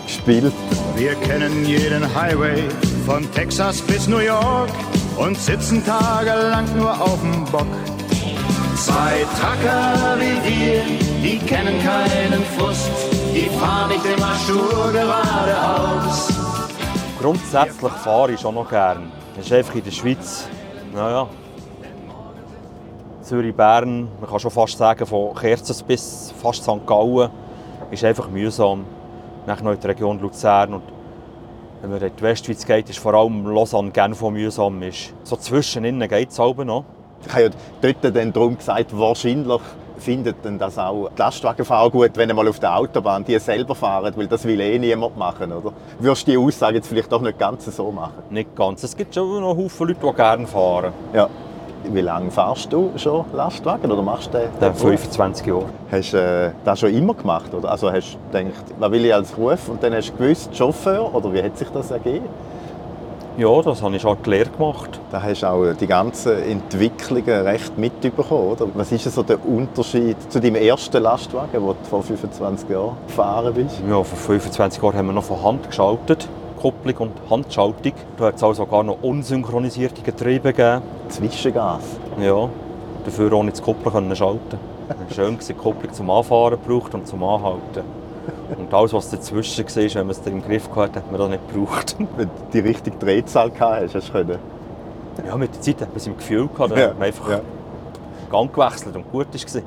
gespielt. 0.04 0.52
Wir 0.96 1.14
kennen 1.14 1.64
jeden 1.64 2.02
Highway 2.14 2.64
von 3.06 3.30
Texas 3.32 3.80
bis 3.82 4.08
New 4.08 4.18
York 4.18 4.70
und 5.16 5.36
sitzen 5.38 5.84
tagelang 5.84 6.64
nur 6.76 6.90
auf 6.90 7.20
dem 7.20 7.44
Bock. 7.46 7.66
Zwei 8.76 9.24
Tracker 9.40 10.18
wie 10.18 10.50
wir, 10.50 10.82
die 11.22 11.38
kennen 11.38 11.80
keinen 11.82 12.42
Frust, 12.58 12.90
die 13.34 13.48
fahren 13.48 13.88
nicht 13.88 14.04
immer 14.04 14.36
geradeaus. 14.92 16.28
Grundsätzlich 17.20 17.92
fahre 17.92 18.32
ich 18.32 18.40
schon 18.40 18.54
noch 18.54 18.68
gern. 18.68 19.10
Das 19.34 19.46
ist 19.46 19.52
einfach 19.52 19.74
in 19.74 19.84
der 19.84 19.90
Schweiz, 19.90 20.48
naja, 20.94 21.26
Zürich-Bern, 23.22 24.08
man 24.20 24.30
kann 24.30 24.38
schon 24.38 24.50
fast 24.50 24.78
sagen, 24.78 25.04
von 25.06 25.34
Kerzers 25.34 25.82
bis 25.82 26.32
fast 26.40 26.62
St. 26.62 26.86
Gallen, 26.86 27.30
ist 27.90 28.04
einfach 28.04 28.28
mühsam. 28.28 28.84
Nachher 29.46 29.64
noch 29.64 29.72
in 29.72 29.80
der 29.80 29.90
Region 29.90 30.20
Luzern 30.20 30.74
und 30.74 30.82
wenn 31.80 31.90
man 31.90 32.00
in 32.00 32.14
die 32.16 32.22
Westschweiz 32.22 32.64
geht, 32.64 32.88
ist 32.88 32.98
vor 32.98 33.14
allem 33.14 33.46
Lausanne 33.46 33.90
Genf, 33.90 34.20
wo 34.20 34.30
mühsam 34.30 34.80
ist. 34.82 35.12
So 35.24 35.36
zwischeninnen 35.36 36.08
geht 36.08 36.30
es 36.30 36.38
noch. 36.38 36.84
Ich 37.26 37.32
habe 37.32 37.42
ja 37.44 37.50
dort 37.80 38.16
dann 38.16 38.32
darum 38.32 38.56
gesagt, 38.56 38.96
wahrscheinlich 38.96 39.60
findet 39.98 40.44
denn 40.44 40.58
das 40.58 40.78
auch 40.78 41.08
die 41.16 41.18
Lastwagenfahrer 41.20 41.90
gut, 41.90 42.10
wenn 42.16 42.30
einmal 42.30 42.48
auf 42.48 42.58
der 42.58 42.76
Autobahn 42.76 43.24
die 43.24 43.38
selber 43.38 43.74
fahren, 43.74 44.12
weil 44.16 44.26
das 44.26 44.44
will 44.44 44.60
eh 44.60 44.78
niemand 44.78 45.16
machen, 45.16 45.52
oder? 45.52 45.72
Würdest 45.98 46.26
du 46.26 46.32
die 46.32 46.38
Aussage 46.38 46.76
jetzt 46.76 46.88
vielleicht 46.88 47.10
doch 47.10 47.22
nicht 47.22 47.38
ganz 47.38 47.64
so 47.64 47.90
machen? 47.90 48.22
Nicht 48.30 48.54
ganz. 48.56 48.82
Es 48.82 48.96
gibt 48.96 49.14
schon 49.14 49.40
noch 49.40 49.56
Haufen 49.56 49.88
Leute, 49.88 50.00
die 50.00 50.12
gerne 50.14 50.46
fahren. 50.46 50.92
Ja. 51.12 51.28
Wie 51.92 52.00
lange 52.00 52.30
fahrst 52.30 52.72
du 52.72 52.92
schon 52.96 53.26
Lastwagen 53.34 53.92
oder 53.92 54.00
machst 54.00 54.32
du 54.32 54.38
den? 54.38 54.48
Der 54.58 54.74
25 54.74 55.46
Jahre. 55.46 55.66
Hast 55.90 56.14
du 56.14 56.16
äh, 56.16 56.50
das 56.64 56.80
schon 56.80 56.94
immer 56.94 57.12
gemacht? 57.12 57.52
Oder? 57.52 57.70
Also 57.70 57.92
hast 57.92 58.16
du 58.32 58.38
gedacht, 58.38 58.64
was 58.78 58.90
will 58.90 59.04
ich 59.04 59.14
als 59.14 59.32
Beruf? 59.32 59.68
Und 59.68 59.82
dann 59.82 59.92
hast 59.94 60.10
du 60.10 60.16
gewusst, 60.16 60.56
Chauffeur? 60.56 61.14
Oder 61.14 61.32
wie 61.34 61.42
hat 61.42 61.58
sich 61.58 61.68
das 61.68 61.90
ergeben? 61.90 62.26
Ja, 63.36 63.60
das 63.62 63.82
habe 63.82 63.96
ich 63.96 64.04
die 64.04 64.30
Lehre 64.30 64.48
gemacht. 64.48 65.00
Da 65.10 65.20
hast 65.20 65.42
du 65.42 65.46
auch 65.48 65.72
die 65.72 65.88
ganzen 65.88 66.40
Entwicklungen 66.40 67.42
recht 67.44 67.76
mitbekommen, 67.76 68.52
oder? 68.52 68.68
Was 68.74 68.92
ist 68.92 69.12
so 69.12 69.24
der 69.24 69.44
Unterschied 69.44 70.16
zu 70.30 70.40
deinem 70.40 70.54
ersten 70.54 71.02
Lastwagen, 71.02 71.50
den 71.52 71.60
du 71.60 71.74
vor 71.82 72.04
25 72.04 72.68
Jahren 72.68 72.96
gefahren 73.08 73.52
bist? 73.52 73.82
Ja, 73.90 74.04
vor 74.04 74.36
25 74.36 74.80
Jahren 74.80 74.96
haben 74.96 75.06
wir 75.06 75.12
noch 75.14 75.24
von 75.24 75.42
Hand 75.42 75.66
geschaltet. 75.66 76.28
Kupplung 76.60 76.96
und 77.08 77.12
Handschaltung. 77.28 77.94
Da 78.16 78.26
hat 78.26 78.36
es 78.36 78.42
auch 78.44 78.54
sogar 78.54 78.84
noch 78.84 78.98
unsynchronisierte 79.02 80.02
Getriebe 80.02 80.52
gegeben. 80.52 80.82
Zwischengas. 81.08 81.82
Ja, 82.20 82.48
dafür 83.04 83.32
ohne 83.32 83.52
zu 83.52 83.64
Kuppeln 83.64 83.92
können 83.92 84.14
schalten. 84.14 84.60
Schön 85.12 85.34
war 85.34 85.44
die 85.44 85.54
Kupplung 85.54 85.92
zum 85.92 86.08
Anfahren 86.08 86.56
und 86.64 87.08
zum 87.08 87.24
Anhalten. 87.24 88.03
Und 88.56 88.72
alles, 88.74 88.92
was 88.92 89.10
dazwischen 89.10 89.64
war, 89.64 89.82
wenn 89.82 90.06
man 90.06 90.10
es 90.10 90.26
im 90.26 90.42
Griff 90.42 90.68
hatte, 90.74 90.96
hat 90.96 91.10
man 91.10 91.18
das 91.18 91.30
nicht 91.30 91.48
gebraucht. 91.48 91.96
Wenn 92.16 92.28
du 92.28 92.32
die 92.52 92.60
richtige 92.60 92.96
Drehzahl 92.96 93.50
gehabt 93.50 93.82
hast, 93.84 93.94
hast 93.94 94.08
du 94.08 94.12
können. 94.12 94.38
Ja, 95.26 95.36
mit 95.36 95.54
der 95.54 95.60
Zeit 95.60 95.80
hat 95.80 95.88
man 95.88 95.96
es 95.96 96.06
im 96.06 96.16
Gefühl 96.16 96.48
gehabt, 96.48 96.72
da 96.72 96.76
Ja, 96.76 96.88
hat 96.88 96.98
man 96.98 97.06
einfach 97.06 97.30
ja. 97.30 97.40
Gang 98.30 98.52
gewechselt 98.52 98.96
und 98.96 99.10
gut 99.10 99.26
war. 99.32 99.62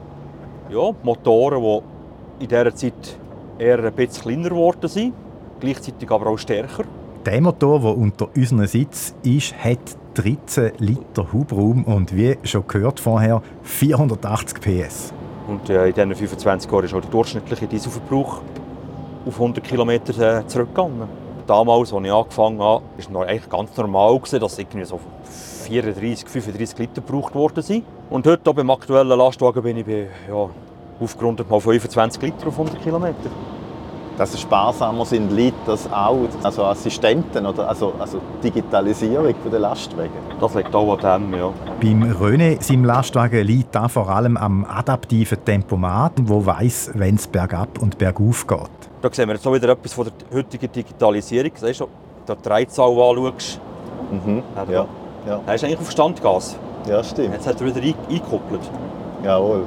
Ja, 0.69 0.96
Motoren, 1.03 1.62
die 1.62 2.43
in 2.43 2.50
dieser 2.50 2.75
Zeit 2.75 3.17
eher 3.57 3.84
ein 3.84 3.93
bisschen 3.93 4.24
kleiner 4.24 4.50
geworden 4.50 4.88
sind, 4.88 5.13
gleichzeitig 5.60 6.12
aber 6.12 6.27
auch 6.27 6.38
stärker. 6.38 6.84
Der 7.25 7.41
Motor, 7.41 7.79
der 7.79 7.98
unter 7.98 8.29
unserem 8.36 8.67
Sitz 8.67 9.15
ist, 9.24 9.55
hat 9.57 9.79
13 10.13 10.74
Liter 10.79 11.31
Hubraum 11.31 11.84
und 11.84 12.15
wie 12.15 12.38
schon 12.43 12.65
gehört 12.67 13.00
vorher 13.00 13.41
480 13.63 14.62
PS. 14.62 15.13
Und 15.48 15.69
äh, 15.69 15.88
in 15.88 15.93
diesen 15.93 16.15
25 16.15 16.72
Jahren 16.72 16.86
ist 16.86 16.93
auch 16.93 17.01
der 17.01 17.10
durchschnittliche 17.10 17.67
Dieselverbrauch 17.67 18.41
auf 19.27 19.34
100 19.36 19.63
km 19.63 19.89
äh, 19.89 20.48
zurückgegangen. 20.48 21.07
Damals, 21.46 21.93
als 21.93 22.05
ich 22.05 22.12
angefangen 22.12 22.60
habe, 22.60 22.84
war 22.84 22.84
es 22.98 23.10
noch 23.10 23.22
eigentlich 23.22 23.50
ganz 23.50 23.75
normal, 23.77 24.17
gewesen, 24.17 24.39
dass 24.39 24.57
irgendwie 24.57 24.86
so 24.86 25.00
34, 25.67 26.27
35 26.27 26.79
Liter 26.79 27.01
gebraucht 27.01 27.36
worden 27.36 27.62
sind. 27.62 27.84
Und 28.10 28.25
heute, 28.25 28.53
beim 28.53 28.69
aktuellen 28.69 29.17
Lastwagen, 29.17 29.63
bin 29.63 29.77
ich 29.77 29.86
bei, 29.86 30.07
ja, 30.29 30.50
aufgerundet 31.00 31.50
mal 31.50 31.60
25 31.60 32.22
Liter 32.22 32.48
auf 32.48 32.60
100 32.60 32.81
km. 32.81 33.05
Dass 34.17 34.34
es 34.34 34.41
sparsamer 34.41 35.05
sind, 35.05 35.31
liegt 35.31 35.67
das 35.67 35.91
auch, 35.91 36.27
also 36.41 36.63
Assistenten 36.63 37.46
oder 37.46 37.69
also, 37.69 37.93
also 38.00 38.19
Digitalisierung 38.43 39.36
der 39.51 39.60
Lastwagen. 39.60 40.10
Das 40.39 40.55
liegt 40.55 40.74
auch 40.74 40.98
an 41.03 41.31
dem, 41.31 41.39
ja. 41.39 41.53
Beim 41.79 42.03
René, 42.03 42.62
seinem 42.62 42.84
Lastwagen, 42.84 43.46
liegt 43.46 43.75
da 43.75 43.88
vor 43.88 44.10
allem 44.10 44.36
am 44.36 44.65
adaptiven 44.65 45.46
Tempomat, 45.46 46.13
wo 46.24 46.43
weiß, 46.43 46.91
wenn 46.96 47.15
es 47.15 47.27
bergab 47.27 47.79
und 47.79 48.00
bergauf 48.00 48.48
geht. 48.48 48.88
Da 49.09 49.13
sehen 49.13 49.29
wir 49.29 49.35
jetzt 49.35 49.47
auch 49.47 49.53
wieder 49.53 49.69
etwas 49.69 49.93
von 49.93 50.05
der 50.05 50.37
heutigen 50.37 50.69
Digitalisierung. 50.69 51.51
Siehst 51.55 51.79
du, 51.79 51.87
du 52.25 52.35
die 52.35 52.41
Drehzahl 52.41 52.89
anschaust, 52.89 53.61
Mhm. 54.11 54.41
Ja, 54.69 54.85
ja, 55.27 55.39
er 55.45 55.55
ist 55.55 55.63
eigentlich 55.65 55.79
auf 55.79 55.91
Standgas. 55.91 56.57
ja, 56.87 57.03
stimmt. 57.03 57.33
Jetzt 57.33 57.47
hat 57.47 57.59
er 57.59 57.67
wieder 57.67 57.81
ein- 57.81 57.95
eingekuppelt. 58.09 58.61
Jawohl. 59.23 59.63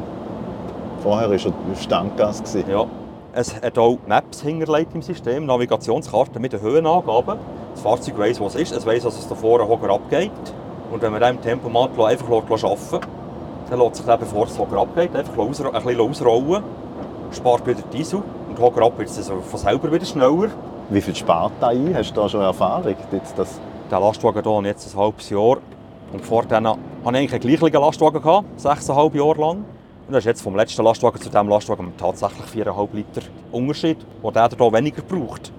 Vorher 1.02 1.28
war 1.30 1.36
er 1.36 1.46
auf 1.72 1.80
Standgas. 1.82 2.42
Ja. 2.68 2.84
Es 3.32 3.54
hat 3.62 3.78
auch 3.78 3.98
Maps 4.06 4.42
hinterlegt 4.42 4.94
im 4.94 5.02
System, 5.02 5.46
Navigationskarten 5.46 6.40
mit 6.40 6.52
den 6.52 6.60
Höhenangaben. 6.60 7.38
Das 7.72 7.80
Fahrzeug 7.82 8.18
weiss, 8.18 8.40
was 8.40 8.54
es 8.56 8.62
ist, 8.62 8.72
es 8.76 8.86
weiss, 8.86 9.04
dass 9.04 9.18
es 9.18 9.28
da 9.28 9.34
vorne 9.34 9.66
hoch 9.66 9.82
abgeht. 9.82 10.30
Und 10.90 11.00
wenn 11.02 11.12
man 11.12 11.22
im 11.22 11.40
Tempomat 11.40 11.90
einfach 11.98 12.28
arbeiten 12.30 13.00
dann 13.70 13.78
lässt 13.78 13.96
sich 13.96 14.06
dann, 14.06 14.18
bevor 14.20 14.46
es 14.46 14.58
hoch 14.58 14.72
abgeht, 14.72 15.14
einfach 15.14 15.38
ein 15.38 15.48
bisschen 15.48 16.00
ausrollen, 16.00 16.62
spart 17.30 17.66
wieder 17.66 17.82
Diesel 17.92 18.22
hoch 18.60 18.76
ab 18.76 18.98
wird 18.98 19.08
es 19.08 19.28
von 19.28 19.58
selber 19.58 19.90
wieder 19.90 20.04
schneller. 20.04 20.50
Wie 20.90 21.00
viel 21.00 21.14
spart 21.14 21.52
da 21.60 21.68
ein? 21.68 21.94
Hast 21.94 22.10
du 22.10 22.20
da 22.20 22.28
schon 22.28 22.42
Erfahrung? 22.42 22.94
Jetzt 23.12 23.38
das 23.38 23.60
Den 23.90 24.00
Lastwagen 24.00 24.42
hier 24.44 24.70
jetzt 24.70 24.94
ein 24.94 25.00
halbes 25.00 25.30
Jahr. 25.30 25.58
Und 26.12 26.24
vor 26.24 26.44
dann 26.44 26.66
hatte 26.68 26.78
ich 27.02 27.06
eigentlich 27.06 27.32
einen 27.32 27.58
gleichen 27.58 27.80
Lastwagen, 27.80 28.22
gehabt, 28.22 28.60
sechseinhalb 28.60 29.14
Jahre 29.14 29.40
lang. 29.40 29.56
Und 30.06 30.14
das 30.14 30.18
ist 30.18 30.26
jetzt 30.26 30.42
vom 30.42 30.56
letzten 30.56 30.82
Lastwagen 30.82 31.20
zu 31.20 31.28
diesem 31.28 31.48
Lastwagen 31.48 31.92
tatsächlich 31.96 32.66
4,5 32.66 32.88
Liter 32.92 33.22
Unterschied, 33.52 33.98
den 34.22 34.32
der 34.32 34.48
hier 34.48 34.72
weniger 34.72 35.02
braucht. 35.02 35.52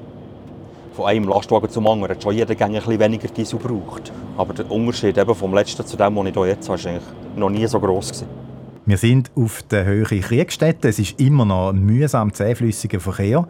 Von 0.93 1.05
einem 1.05 1.27
Lastwagen 1.29 1.69
zum 1.69 1.87
anderen 1.87 2.15
hat 2.15 2.23
schon 2.23 2.35
jeder 2.35 2.53
Gang 2.53 2.73
ein 2.73 2.81
bisschen 2.81 2.99
weniger 2.99 3.27
Diesel 3.29 3.59
gebraucht. 3.59 4.11
Aber 4.37 4.53
der 4.53 4.69
Unterschied 4.69 5.17
eben 5.17 5.35
vom 5.35 5.53
letzten 5.53 5.85
zu 5.85 5.95
dem, 5.95 6.15
den 6.15 6.27
ich 6.27 6.33
hier 6.33 6.47
jetzt 6.47 6.67
habe, 6.67 6.77
ist 6.77 6.85
eigentlich 6.85 7.03
noch 7.35 7.49
nie 7.49 7.65
so 7.65 7.79
gross 7.79 8.09
gewesen. 8.09 8.40
Wir 8.85 8.97
sind 8.97 9.31
auf 9.35 9.61
der 9.63 9.85
Höhe 9.85 10.05
Kriegstätte. 10.05 10.89
Es 10.89 10.97
ist 10.97 11.19
immer 11.19 11.45
noch 11.45 11.69
ein 11.69 11.85
mühsam 11.85 12.33
zähflüssiger 12.33 12.99
Verkehr. 12.99 13.47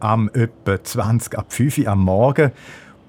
Am 0.00 0.30
etwa 0.32 0.82
20 0.82 1.36
ab 1.36 1.52
5 1.52 1.78
Uhr 1.78 1.88
am 1.88 2.02
Morgen. 2.02 2.50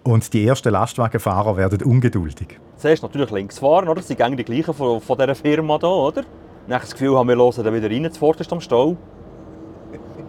Und 0.04 0.34
die 0.34 0.46
ersten 0.46 0.72
Lastwagenfahrer 0.72 1.56
werden 1.56 1.82
ungeduldig. 1.84 2.60
Zuerst 2.76 3.04
natürlich 3.04 3.32
links 3.32 3.60
fahren, 3.60 3.88
oder? 3.88 4.02
Sie 4.02 4.16
gehen 4.16 4.36
die 4.36 4.44
gleichen 4.44 4.74
von, 4.74 5.00
von 5.00 5.18
dieser 5.18 5.36
Firma 5.36 5.78
hier, 5.80 5.90
oder? 5.90 6.24
Dann 6.68 6.82
das 6.82 6.92
Gefühl 6.92 7.18
haben, 7.18 7.30
wir 7.30 7.38
hören 7.38 7.64
dann 7.64 7.74
wieder 7.74 7.90
rein, 7.90 8.12
zuvorderst 8.12 8.52
am 8.52 8.60
Stau. 8.60 8.98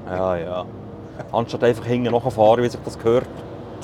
Ja, 0.06 0.36
ja. 0.36 0.64
Anstatt 1.32 1.64
einfach 1.64 1.86
hinten 1.86 2.12
nachfahren, 2.12 2.62
wie 2.62 2.68
sich 2.68 2.80
das 2.84 2.98
gehört. 2.98 3.28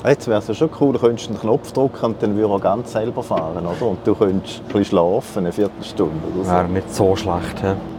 Jetzt 0.05 0.27
wäre 0.29 0.39
es 0.39 0.57
schon 0.57 0.69
cool, 0.79 0.93
du 0.93 0.99
könntest 0.99 1.29
einen 1.29 1.39
Knopf 1.39 1.73
drücken 1.73 2.05
und 2.05 2.23
dann 2.23 2.35
würde 2.37 2.53
er 2.53 2.59
ganz 2.59 2.93
selber 2.93 3.21
fahren, 3.21 3.65
oder? 3.65 3.85
Und 3.85 3.99
du 4.05 4.15
könntest 4.15 4.59
ein 4.59 4.65
bisschen 4.67 4.85
schlafen, 4.85 5.39
eine 5.39 5.51
Viertelstunde 5.51 6.15
oder 6.33 6.45
so. 6.45 6.51
Wäre 6.51 6.69
nicht 6.69 6.95
so 6.95 7.15
schlecht. 7.17 7.59
He? 7.61 7.98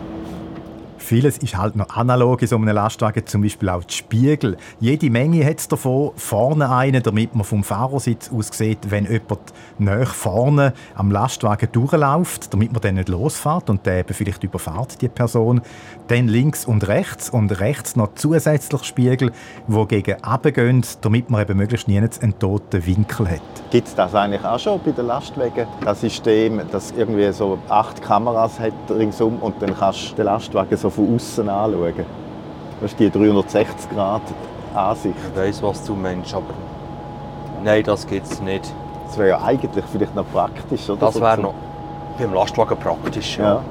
Vieles 1.10 1.38
ist 1.38 1.56
halt 1.56 1.74
noch 1.74 1.96
analog 1.96 2.40
in 2.40 2.46
so 2.46 2.54
einem 2.54 2.72
Lastwagen, 2.72 3.26
zum 3.26 3.42
Beispiel 3.42 3.68
auch 3.68 3.82
die 3.82 3.94
Spiegel. 3.94 4.56
Jede 4.78 5.10
Menge 5.10 5.44
hat 5.44 5.58
es 5.58 5.66
davon, 5.66 6.12
vorne 6.14 6.70
einen, 6.70 7.02
damit 7.02 7.34
man 7.34 7.42
vom 7.42 7.64
Fahrersitz 7.64 8.30
aus 8.30 8.50
sieht, 8.52 8.92
wenn 8.92 9.06
jemand 9.06 9.40
näher 9.78 10.06
vorne 10.06 10.72
am 10.94 11.10
Lastwagen 11.10 11.68
durchläuft, 11.72 12.54
damit 12.54 12.70
man 12.70 12.80
dann 12.80 12.94
nicht 12.94 13.08
losfährt 13.08 13.70
und 13.70 13.84
der 13.86 13.98
eben 13.98 14.14
vielleicht 14.14 14.44
überfahrt 14.44 15.02
die 15.02 15.08
Person. 15.08 15.62
Dann 16.06 16.28
links 16.28 16.64
und 16.64 16.86
rechts 16.86 17.28
und 17.28 17.58
rechts 17.58 17.96
noch 17.96 18.14
zusätzlich 18.14 18.84
Spiegel, 18.84 19.32
die 19.66 19.86
gegen 19.88 20.16
runter 20.24 20.52
gehen, 20.52 20.86
damit 21.00 21.28
man 21.28 21.42
eben 21.42 21.56
möglichst 21.56 21.88
nie 21.88 21.98
einen 21.98 22.38
toten 22.38 22.86
Winkel 22.86 23.28
hat. 23.28 23.40
Gibt 23.72 23.88
es 23.88 23.96
das 23.96 24.14
eigentlich 24.14 24.44
auch 24.44 24.60
schon 24.60 24.80
bei 24.84 24.92
den 24.92 25.06
Lastwagen? 25.06 25.66
Das 25.84 26.02
System, 26.02 26.60
das 26.70 26.92
irgendwie 26.92 27.32
so 27.32 27.58
acht 27.68 28.00
Kameras 28.00 28.60
hat 28.60 28.74
ringsum 28.88 29.38
und 29.40 29.60
dann 29.60 29.76
kannst 29.76 30.12
du 30.12 30.14
den 30.14 30.26
Lastwagen 30.26 30.76
so 30.76 30.99
von 31.00 31.14
außen 31.14 31.48
anschauen. 31.48 32.04
Das 32.80 32.92
ist 32.92 33.00
die 33.00 33.10
360-Grad-Ansicht. 33.10 35.16
Ich 35.32 35.38
weiss, 35.38 35.62
was 35.62 35.84
du 35.84 35.94
meinst, 35.94 36.34
aber 36.34 36.54
nein, 37.62 37.84
das 37.84 38.06
gibt 38.06 38.26
es 38.26 38.40
nicht. 38.40 38.72
Das 39.06 39.18
wäre 39.18 39.28
ja 39.30 39.42
eigentlich 39.42 39.84
vielleicht 39.90 40.14
noch 40.14 40.26
praktisch, 40.32 40.88
oder? 40.88 41.00
Das 41.00 41.20
wäre 41.20 41.40
noch 41.40 41.54
beim 42.18 42.32
Lastwagen 42.32 42.78
praktisch. 42.78 43.38
Ja. 43.38 43.54
Ja. 43.54 43.62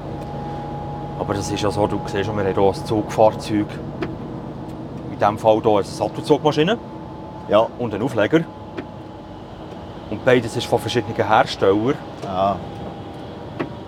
Aber 1.19 1.33
das 1.33 1.49
ist 1.51 1.61
ja 1.61 1.71
so, 1.71 1.87
du 1.87 1.99
siehst, 2.05 2.25
schon, 2.25 2.37
wir 2.37 2.45
haben 2.45 2.53
hier 2.53 2.63
ein 2.63 2.85
Zugfahrzeug. 2.85 3.67
In 5.11 5.19
diesem 5.19 5.37
Fall 5.37 5.61
hier 5.61 5.71
eine 5.71 5.83
Sattelzugmaschine 5.83 6.77
ja. 7.49 7.67
und 7.77 7.93
einen 7.93 8.03
Aufleger. 8.03 8.41
Und 10.09 10.25
beides 10.25 10.55
ist 10.55 10.65
von 10.65 10.79
verschiedenen 10.79 11.15
Herstellern. 11.15 11.93
Ah, 12.27 12.55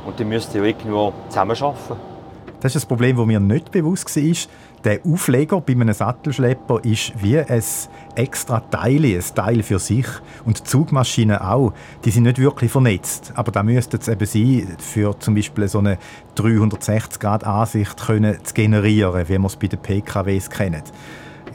Und 0.05 0.19
die 0.19 0.25
müssten 0.25 0.57
ja 0.57 0.63
irgendwo 0.63 1.13
zusammenarbeiten. 1.29 2.11
Das 2.62 2.75
ist 2.75 2.86
ein 2.86 2.88
Problem, 2.88 3.18
das 3.18 3.25
mir 3.25 3.39
nicht 3.39 3.72
bewusst 3.72 4.15
war. 4.15 4.36
Der 4.84 5.00
Aufleger 5.03 5.60
bei 5.62 5.74
einem 5.74 5.94
Sattelschlepper 5.94 6.80
ist 6.84 7.12
wie 7.20 7.39
ein 7.39 7.63
extra 8.13 8.60
Teil, 8.60 9.03
ein 9.03 9.24
Teil 9.34 9.63
für 9.63 9.80
sich. 9.80 10.06
Und 10.46 10.60
die 10.60 10.63
Zugmaschinen 10.63 11.38
auch. 11.38 11.74
Die 12.06 12.12
sind 12.12 12.24
nicht 12.24 12.38
wirklich 12.38 12.72
vernetzt. 12.72 13.34
Aber 13.36 13.51
da 13.51 13.63
müsste 13.63 13.98
es 13.98 14.08
eben 14.08 14.27
sein, 14.27 14.77
für 14.77 15.20
zum 15.20 15.34
Beispiel 15.34 15.68
so 15.68 15.80
eine 15.80 15.98
360-Grad-Ansicht 16.38 18.00
können 18.00 18.38
zu 18.44 18.53
generieren, 18.53 19.27
wie 19.27 19.39
wir 19.39 19.46
es 19.46 19.56
bei 19.56 19.68
den 19.68 19.80
PKWs 19.80 20.48
kennen. 20.48 20.84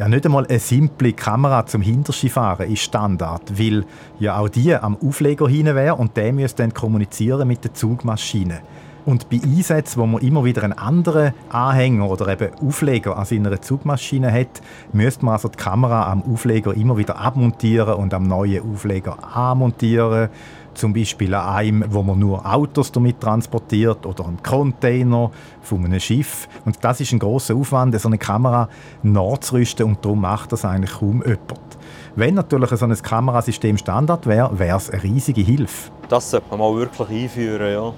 Ja, 0.00 0.08
nicht 0.08 0.26
einmal 0.26 0.46
eine 0.46 0.58
simple 0.58 1.12
Kamera 1.12 1.64
zum 1.66 1.82
Hinterskifahren 1.82 2.70
ist 2.70 2.82
Standard, 2.82 3.58
weil 3.58 3.86
ja 4.18 4.38
auch 4.38 4.48
die 4.48 4.74
am 4.74 4.96
Aufleger 4.96 5.48
hin 5.48 5.66
wäre 5.66 5.94
und 5.94 6.16
der 6.16 6.32
müsste 6.32 6.64
dann 6.64 6.74
kommunizieren 6.74 7.46
mit 7.46 7.62
der 7.62 7.72
Zugmaschine. 7.72 8.60
Und 9.06 9.30
bei 9.30 9.40
Einsätzen, 9.40 10.00
wo 10.00 10.06
man 10.06 10.20
immer 10.20 10.44
wieder 10.44 10.64
einen 10.64 10.72
anderen 10.72 11.32
Anhänger 11.48 12.10
oder 12.10 12.26
eben 12.26 12.50
Aufleger 12.60 13.16
an 13.16 13.24
seiner 13.24 13.62
Zugmaschine 13.62 14.32
hat, 14.32 14.60
müsste 14.92 15.24
man 15.24 15.34
also 15.34 15.48
die 15.48 15.56
Kamera 15.56 16.10
am 16.10 16.24
Aufleger 16.24 16.74
immer 16.74 16.96
wieder 16.96 17.16
abmontieren 17.16 17.94
und 17.94 18.12
am 18.12 18.24
neuen 18.24 18.68
Aufleger 18.68 19.16
anmontieren. 19.34 20.28
Zum 20.74 20.92
Beispiel 20.92 21.32
an 21.34 21.54
einem, 21.54 21.84
wo 21.88 22.02
man 22.02 22.18
nur 22.18 22.44
Autos 22.44 22.90
damit 22.90 23.20
transportiert 23.20 24.04
oder 24.04 24.26
einen 24.26 24.42
Container 24.42 25.30
von 25.62 25.84
einem 25.84 26.00
Schiff. 26.00 26.48
Und 26.64 26.76
das 26.82 27.00
ist 27.00 27.12
ein 27.12 27.20
großer 27.20 27.54
Aufwand, 27.54 27.98
so 28.00 28.08
eine 28.08 28.18
Kamera 28.18 28.68
nachzurüsten 29.04 29.86
und 29.86 30.04
darum 30.04 30.20
macht 30.20 30.50
das 30.50 30.64
eigentlich 30.64 30.98
kaum 30.98 31.22
jemand. 31.22 31.78
Wenn 32.16 32.34
natürlich 32.34 32.70
so 32.70 32.84
ein 32.84 32.94
Kamerasystem 32.94 33.78
Standard 33.78 34.26
wäre, 34.26 34.58
wäre 34.58 34.76
es 34.78 34.90
eine 34.90 35.02
riesige 35.04 35.42
Hilfe. 35.42 35.92
Das 36.08 36.28
sollte 36.30 36.46
man 36.50 36.58
mal 36.58 36.74
wirklich 36.74 37.08
einführen, 37.08 37.72
ja. 37.72 37.92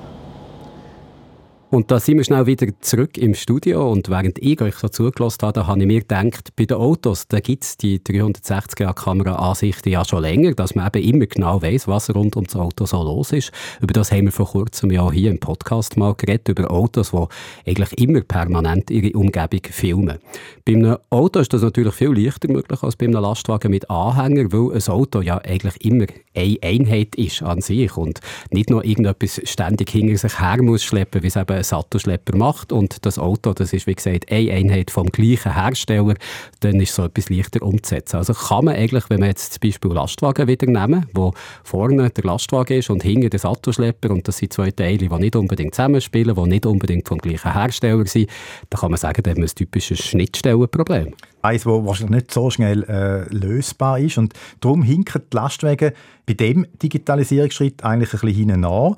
Und 1.71 1.91
da 1.91 2.01
sind 2.01 2.17
wir 2.17 2.25
schnell 2.25 2.47
wieder 2.47 2.67
zurück 2.81 3.19
im 3.19 3.35
Studio 3.35 3.93
und 3.93 4.09
während 4.09 4.39
ich 4.39 4.59
euch 4.63 4.77
so 4.77 4.89
zugelassen 4.89 5.41
habe, 5.43 5.67
habe 5.67 5.81
ich 5.81 5.87
mir 5.87 6.01
gedacht, 6.01 6.57
bei 6.57 6.65
den 6.65 6.79
Autos, 6.79 7.29
da 7.29 7.41
gibt 7.41 7.63
es 7.63 7.77
die 7.77 7.99
360-Grad-Kamera-Ansichten 7.99 9.91
ja 9.91 10.03
schon 10.03 10.23
länger, 10.23 10.55
dass 10.55 10.75
man 10.75 10.87
eben 10.95 11.17
immer 11.17 11.27
genau 11.27 11.61
weiß, 11.61 11.87
was 11.87 12.09
rund 12.15 12.37
um 12.37 12.45
das 12.45 12.57
Auto 12.57 12.87
so 12.87 13.03
los 13.03 13.33
ist. 13.33 13.53
Über 13.83 13.93
das 13.93 14.11
haben 14.13 14.25
wir 14.25 14.33
vor 14.33 14.47
kurzem 14.47 14.91
ja 14.93 15.13
hier 15.13 15.31
im 15.31 15.41
Podcast 15.41 15.99
mal 15.99 16.15
geredet, 16.15 16.49
über 16.49 16.71
Autos, 16.71 17.11
die 17.11 17.71
eigentlich 17.71 17.99
immer 17.99 18.23
permanent 18.23 18.91
ihre 18.91 19.15
Umgebung 19.19 19.61
filmen. 19.71 20.17
Bei 20.65 20.73
einem 20.73 20.97
Auto 21.11 21.39
ist 21.41 21.53
das 21.53 21.61
natürlich 21.61 21.93
viel 21.93 22.15
leichter 22.19 22.51
möglich 22.51 22.83
als 22.83 22.97
bei 22.97 23.05
einem 23.05 23.21
Lastwagen 23.21 23.71
mit 23.71 23.91
Anhänger, 23.91 24.51
weil 24.53 24.75
ein 24.75 24.89
Auto 24.89 25.21
ja 25.21 25.37
eigentlich 25.37 25.85
immer 25.85 26.07
eine 26.35 26.57
Einheit 26.63 27.15
ist 27.17 27.43
an 27.43 27.61
sich 27.61 27.95
und 27.99 28.21
nicht 28.53 28.71
nur 28.71 28.87
irgendetwas 28.87 29.43
ständig 29.45 29.91
hinter 29.91 30.17
sich 30.17 30.41
her 30.41 30.63
muss 30.63 30.83
schleppen, 30.83 31.23
wie 31.23 31.27
es 31.27 31.37
eben 31.37 31.58
ein 31.59 31.65
Sattelschlepper 31.65 32.37
macht 32.37 32.73
und 32.73 33.05
das 33.05 33.19
Auto, 33.19 33.53
das 33.53 33.73
ist 33.73 33.87
wie 33.87 33.95
gesagt 33.95 34.31
eine 34.31 34.53
Einheit 34.53 34.91
vom 34.91 35.07
gleichen 35.07 35.55
Hersteller, 35.55 36.15
dann 36.61 36.81
ist 36.81 36.95
so 36.95 37.05
etwas 37.05 37.29
leichter 37.29 37.63
umzusetzen. 37.63 38.17
Also 38.17 38.33
kann 38.35 38.65
man 38.65 38.75
eigentlich, 38.75 39.11
wenn 39.11 39.21
wir 39.21 39.29
jetzt 39.29 39.55
zum 39.55 39.69
Beispiel 39.69 39.93
Lastwagen 39.93 40.49
wieder 40.49 40.67
nehmen, 40.67 41.07
wo 41.15 41.35
vorne 41.65 42.11
der 42.11 42.25
Lastwagen 42.25 42.79
ist 42.79 42.91
und 42.91 43.03
hinten 43.03 43.31
der 43.31 43.39
Sattelschlepper 43.39 44.11
und 44.11 44.27
das 44.27 44.39
sind 44.39 44.53
zwei 44.53 44.71
Teile, 44.71 44.99
die 44.99 45.09
nicht 45.09 45.37
unbedingt 45.37 45.75
zusammenspielen, 45.75 46.35
die 46.35 46.49
nicht 46.49 46.67
unbedingt 46.67 47.09
vom 47.09 47.19
gleichen 47.19 47.53
Hersteller 47.53 48.07
sind, 48.07 48.31
dann 48.71 48.81
kann 48.81 48.91
man 48.91 48.99
sagen, 48.99 49.23
da 49.23 49.31
haben 49.31 49.39
wir 49.39 49.45
ein 49.45 49.55
typisches 49.55 49.99
Schnittstellenproblem. 49.99 51.15
Eines, 51.41 51.65
das 51.65 51.73
wahrscheinlich 51.73 52.23
nicht 52.23 52.33
so 52.33 52.51
schnell 52.51 52.83
äh, 52.85 53.33
lösbar 53.33 54.01
ist. 54.01 54.19
Und 54.19 54.35
darum 54.61 54.83
hinken 54.83 55.23
die 55.33 55.37
Lastwagen 55.37 55.93
bei 56.27 56.35
dem 56.35 56.67
Digitalisierungsschritt 56.83 57.85
eigentlich 57.85 58.13
ein 58.13 58.21
bisschen 58.21 58.51
hinten. 58.51 58.97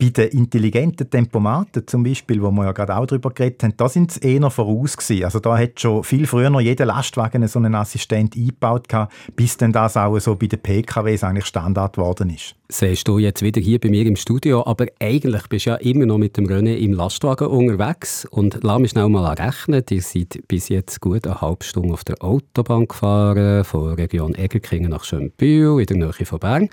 Bei 0.00 0.08
den 0.08 0.28
intelligenten 0.30 1.10
Tempomaten 1.10 1.86
zum 1.86 2.02
Beispiel, 2.02 2.40
wo 2.40 2.50
wir 2.50 2.64
ja 2.64 2.72
gerade 2.72 2.96
auch 2.96 3.04
darüber 3.04 3.28
geredet 3.28 3.62
haben, 3.62 3.74
da 3.76 3.86
sind 3.86 4.12
sie 4.12 4.20
eher 4.20 4.50
voraus 4.50 4.96
gewesen. 4.96 5.24
Also 5.24 5.40
da 5.40 5.58
hat 5.58 5.78
schon 5.78 6.02
viel 6.04 6.26
früher 6.26 6.48
noch 6.48 6.62
jeder 6.62 6.86
Lastwagen 6.86 7.46
so 7.46 7.58
einen 7.58 7.74
Assistent 7.74 8.34
eingebaut 8.34 8.88
gehabt, 8.88 9.12
bis 9.36 9.58
dann 9.58 9.74
das 9.74 9.98
auch 9.98 10.18
so 10.18 10.36
bei 10.36 10.46
den 10.46 10.58
PKWs 10.58 11.22
eigentlich 11.22 11.44
Standard 11.44 11.96
geworden 11.96 12.30
ist. 12.30 12.54
Siehst 12.70 13.08
du 13.08 13.18
jetzt 13.18 13.42
wieder 13.42 13.60
hier 13.60 13.78
bei 13.78 13.90
mir 13.90 14.06
im 14.06 14.16
Studio, 14.16 14.64
aber 14.64 14.86
eigentlich 15.00 15.48
bist 15.48 15.66
du 15.66 15.70
ja 15.70 15.76
immer 15.76 16.06
noch 16.06 16.16
mit 16.16 16.38
dem 16.38 16.46
René 16.46 16.76
im 16.76 16.94
Lastwagen 16.94 17.48
unterwegs 17.48 18.24
und 18.30 18.60
lass 18.62 18.78
mich 18.78 18.92
schnell 18.92 19.10
mal 19.10 19.34
rechnen. 19.34 19.84
Ihr 19.90 20.00
seid 20.00 20.40
bis 20.48 20.70
jetzt 20.70 21.02
gut 21.02 21.26
eine 21.26 21.42
halbe 21.42 21.64
Stunde 21.64 21.92
auf 21.92 22.04
der 22.04 22.22
Autobahn 22.24 22.88
gefahren, 22.88 23.64
von 23.64 23.92
Region 23.94 24.34
Egerkingen 24.34 24.92
nach 24.92 25.04
Schönbühl, 25.04 25.78
in 25.78 25.86
der 25.86 25.96
Nähe 25.98 26.24
von 26.24 26.38
Bern. 26.38 26.70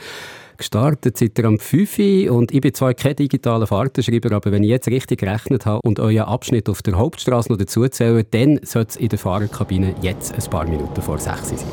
Gestartet 0.58 1.18
seid 1.18 1.38
ihr 1.38 1.46
am 1.46 1.60
5 1.60 2.00
Uhr 2.00 2.32
und 2.32 2.52
ich 2.52 2.62
bin 2.62 2.74
zwar 2.74 2.96
kein 2.96 3.16
digitaler 3.16 3.68
Fahrtenschreiber, 3.68 4.36
aber 4.36 4.52
wenn 4.52 4.64
ich 4.64 4.70
jetzt 4.70 4.88
richtig 4.88 5.20
gerechnet 5.20 5.68
habe 5.68 5.82
und 5.84 6.00
euren 6.00 6.22
Abschnitt 6.22 6.68
auf 6.68 6.82
der 6.82 6.96
Hauptstraße 6.96 7.52
noch 7.52 7.60
dazu 7.60 7.88
zähle, 7.88 8.24
dann 8.24 8.60
sollte 8.64 8.90
es 8.90 8.96
in 8.96 9.10
der 9.10 9.20
Fahrerkabine 9.20 9.94
jetzt 10.02 10.34
ein 10.34 10.50
paar 10.50 10.66
Minuten 10.66 11.00
vor 11.02 11.20
6 11.20 11.52
Uhr 11.52 11.58
sein. 11.60 11.68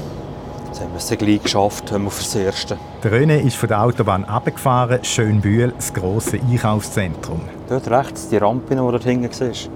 Jetzt 0.67 0.81
haben 0.83 0.93
wir 0.93 0.99
es 0.99 1.19
gleich 1.19 1.43
geschafft, 1.43 1.93
haben 1.93 2.05
wir 2.05 2.11
fürs 2.11 2.35
Erste. 2.35 2.77
Der 3.03 3.13
René 3.13 3.41
ist 3.41 3.57
von 3.57 3.69
der 3.69 3.83
Autobahn 3.83 4.25
abgefahren, 4.25 5.03
Schönbühl, 5.03 5.73
das 5.75 5.95
grosse 5.95 6.39
Einkaufszentrum. 6.41 7.41
Dort 7.69 7.89
rechts, 7.89 8.29
die 8.29 8.37
Rampe, 8.37 8.75
die 8.75 8.77
dort 8.77 9.05
hinten 9.05 9.33
siehst. 9.33 9.71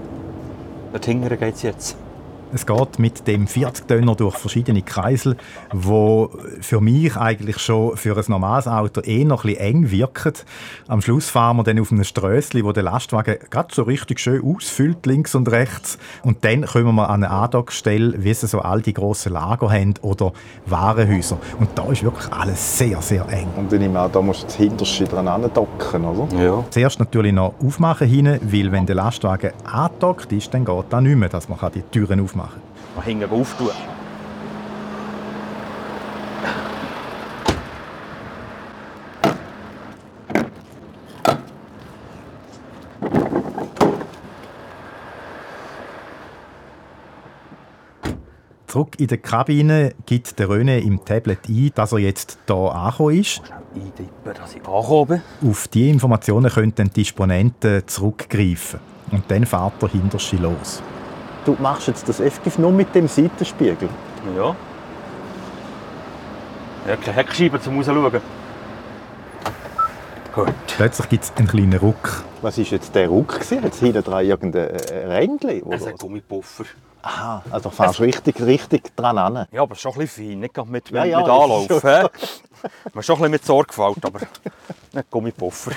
Dort 0.93 1.05
hinten 1.07 1.29
geht 1.29 1.55
es 1.55 1.63
jetzt. 1.63 1.97
Es 2.51 2.65
geht 2.65 2.99
mit 2.99 3.27
dem 3.27 3.47
40-Tönner 3.47 4.15
durch 4.15 4.37
verschiedene 4.37 4.81
Kreisel, 4.81 5.37
wo 5.71 6.31
für 6.63 6.81
mich 6.81 7.15
eigentlich 7.15 7.59
schon 7.59 7.95
für 7.99 8.17
ein 8.17 8.25
normales 8.29 8.67
Auto 8.67 9.03
eh 9.03 9.25
noch 9.25 9.45
ein 9.45 9.51
bisschen 9.55 9.65
eng 9.65 9.91
wirken. 9.91 10.33
Am 10.87 11.03
Schluss 11.03 11.29
fahren 11.29 11.59
wir 11.59 11.65
dann 11.65 11.79
auf 11.79 11.93
einem 11.93 12.05
Strössli, 12.05 12.65
wo 12.65 12.73
der 12.73 12.85
Lastwagen 12.85 13.37
gerade 13.51 13.75
so 13.75 13.83
richtig 13.83 14.19
schön 14.21 14.43
ausfüllt, 14.43 15.05
links 15.05 15.35
und 15.35 15.51
rechts. 15.51 15.99
Und 16.23 16.43
dann 16.45 16.65
kommen 16.65 16.95
wir 16.95 17.11
an 17.11 17.23
eine 17.23 17.31
Andockstelle, 17.31 18.25
wie 18.25 18.33
sie 18.33 18.47
so 18.47 18.61
all 18.61 18.81
die 18.81 18.95
grossen 18.95 19.35
Lager 19.35 19.71
haben 19.71 19.95
oder 20.01 20.33
Warenhäuser. 20.65 21.39
Und 21.59 21.69
da 21.75 21.85
ist 21.91 22.03
wirklich 22.03 22.33
alles 22.33 22.79
sehr, 22.79 23.03
sehr 23.03 23.29
eng. 23.29 23.49
und 23.57 23.71
ich 23.71 23.79
nehme 23.79 24.01
an, 24.01 24.11
da 24.11 24.23
musst 24.23 24.43
du 24.43 24.47
das 24.47 24.57
Hinterste 24.57 25.05
dran 25.05 25.51
docken, 25.53 26.05
oder? 26.05 26.43
Ja. 26.43 26.65
Zuerst 26.71 26.99
natürlich 26.99 27.35
noch 27.35 27.55
aufmachen 27.63 28.09
hinten, 28.09 28.41
weil 28.43 28.73
wenn 28.73 28.87
der 28.87 28.95
Lastwagen 28.95 29.53
angedockt 29.65 30.33
ist, 30.33 30.55
dann 30.55 30.65
geht 30.65 30.85
das 30.89 31.03
nicht 31.03 31.17
mehr, 31.17 31.29
dass 31.29 31.47
man 31.49 31.59
die 31.75 31.83
Türen 31.83 32.21
aufmachen 32.21 32.38
kann. 32.38 32.38
Mal 32.39 33.05
hinten 33.05 33.31
auftun. 33.31 33.71
Zurück 48.67 49.01
in 49.01 49.07
der 49.09 49.19
Kabine 49.19 49.95
gibt 50.07 50.39
der 50.39 50.49
René 50.49 50.79
im 50.79 51.05
Tablet 51.05 51.49
ein, 51.49 51.73
dass 51.75 51.93
er 51.93 51.99
jetzt 51.99 52.39
hier 52.47 52.55
angekommen 52.55 53.19
ist. 53.19 53.43
Eintippen, 53.75 54.35
dass 54.35 54.55
ich 54.55 54.67
angekommen. 54.67 55.23
Auf 55.43 55.69
diese 55.69 55.89
Informationen 55.89 56.51
können 56.51 56.75
die 56.77 56.85
Disponenten 56.85 57.83
zurückgreifen. 57.87 58.79
Und 59.11 59.25
dann 59.29 59.47
fährt 59.47 59.83
der 59.83 59.89
Hinterste 59.89 60.37
los. 60.37 60.83
Du 61.49 61.57
machst 61.63 61.87
jetzt 61.89 62.07
das 62.07 62.21
effektiv 62.21 62.59
nur 62.59 62.71
mit 62.73 62.95
dem 62.95 63.09
Seitenspiegel. 63.09 63.89
Ja. 64.37 64.55
Ja, 66.87 66.97
keine 66.97 67.17
Heckscheibe 67.17 67.59
zum 67.59 67.79
Rausschauen. 67.79 68.21
Gut. 70.35 70.55
Plötzlich 70.77 71.09
gibt 71.09 71.25
es 71.25 71.33
einen 71.37 71.49
kleinen 71.49 71.79
Ruck. 71.79 72.23
Was 72.43 72.59
war 72.59 72.65
jetzt 72.67 72.95
der 72.95 73.09
Ruck? 73.09 73.29
gewesen? 73.41 73.63
Hat 73.65 73.73
es 73.73 73.79
hinten 73.81 74.05
dran 74.05 74.27
irgendein 74.27 74.69
äh, 74.69 75.07
Rändchen? 75.07 75.73
Es 75.73 75.81
Oder? 75.83 75.93
hat 75.93 75.99
Gummipuffer. 75.99 76.65
Aha, 77.01 77.43
also 77.51 77.71
fährst 77.71 77.99
du 77.99 78.03
richtig, 78.03 78.43
richtig 78.43 78.95
dran 78.95 79.17
an. 79.17 79.47
Ja, 79.51 79.63
aber 79.63 79.75
schon 79.75 79.93
ein 79.93 80.01
bisschen 80.01 80.29
fein, 80.29 80.41
nicht 80.41 80.53
gerade 80.53 80.71
mit, 80.71 80.91
Ja, 80.91 81.01
mit, 81.05 81.11
ja, 81.13 81.19
mit 81.21 81.27
ist 81.29 81.33
Anlauf. 81.33 81.67
schon-? 81.67 81.81
Man 82.93 83.01
ist 83.01 83.07
schon 83.07 83.15
ein 83.17 83.19
bisschen 83.21 83.31
mit 83.31 83.45
Sorgfalt, 83.47 84.05
aber 84.05 84.21
nicht 84.93 85.11
Gummipuffer. 85.11 85.73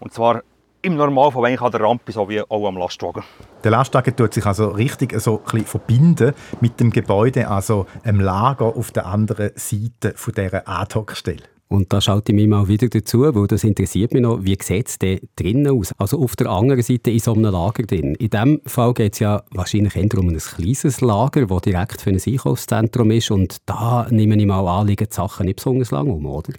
Und 0.00 0.12
zwar 0.12 0.42
im 0.82 0.96
Normalfall 0.96 1.46
eigentlich 1.46 1.60
an 1.60 1.72
der 1.72 1.80
Rampe, 1.80 2.12
so 2.12 2.28
wie 2.28 2.40
auch 2.40 2.66
am 2.66 2.76
Lastwagen. 2.76 3.22
Der 3.62 3.70
Lastwagen 3.70 4.16
tut 4.16 4.34
sich 4.34 4.46
also 4.46 4.68
richtig 4.68 5.18
so 5.20 5.38
ein 5.38 5.44
bisschen 5.44 5.66
verbinden 5.66 6.32
mit 6.60 6.80
dem 6.80 6.90
Gebäude, 6.90 7.48
also 7.48 7.86
einem 8.02 8.20
Lager 8.20 8.66
auf 8.76 8.90
der 8.90 9.06
anderen 9.06 9.50
Seite 9.54 10.14
von 10.16 10.34
dieser 10.34 10.68
Ad-Hoc-Stelle. 10.68 11.42
Und 11.72 11.92
da 11.92 12.00
schalte 12.00 12.32
ich 12.32 12.36
mich 12.36 12.48
mal 12.48 12.66
wieder 12.66 12.88
dazu, 12.88 13.32
weil 13.32 13.46
das 13.46 13.62
interessiert 13.62 14.12
mich 14.12 14.22
noch, 14.22 14.42
wie 14.42 14.58
sieht 14.60 14.88
es 14.88 14.98
denn 14.98 15.20
drinnen 15.36 15.68
aus? 15.68 15.94
Also 15.98 16.20
auf 16.20 16.34
der 16.34 16.48
anderen 16.48 16.82
Seite 16.82 17.12
in 17.12 17.20
so 17.20 17.32
einem 17.32 17.44
Lager 17.44 17.84
drin. 17.84 18.16
In 18.16 18.28
diesem 18.28 18.60
Fall 18.66 18.92
geht 18.92 19.12
es 19.12 19.20
ja 19.20 19.44
wahrscheinlich 19.52 19.94
eher 19.94 20.18
um 20.18 20.30
ein 20.30 20.36
kleines 20.36 21.00
Lager, 21.00 21.46
das 21.46 21.62
direkt 21.62 22.00
für 22.00 22.10
ein 22.10 22.20
Einkaufszentrum 22.26 23.12
ist 23.12 23.30
und 23.30 23.58
da 23.66 24.08
nehme 24.10 24.36
ich 24.36 24.46
mal 24.46 24.66
an, 24.66 24.88
liegen 24.88 25.06
die 25.08 25.14
Sachen 25.14 25.46
nicht 25.46 25.56
besonders 25.56 25.92
lang 25.92 26.10
um, 26.10 26.26
oder? 26.26 26.52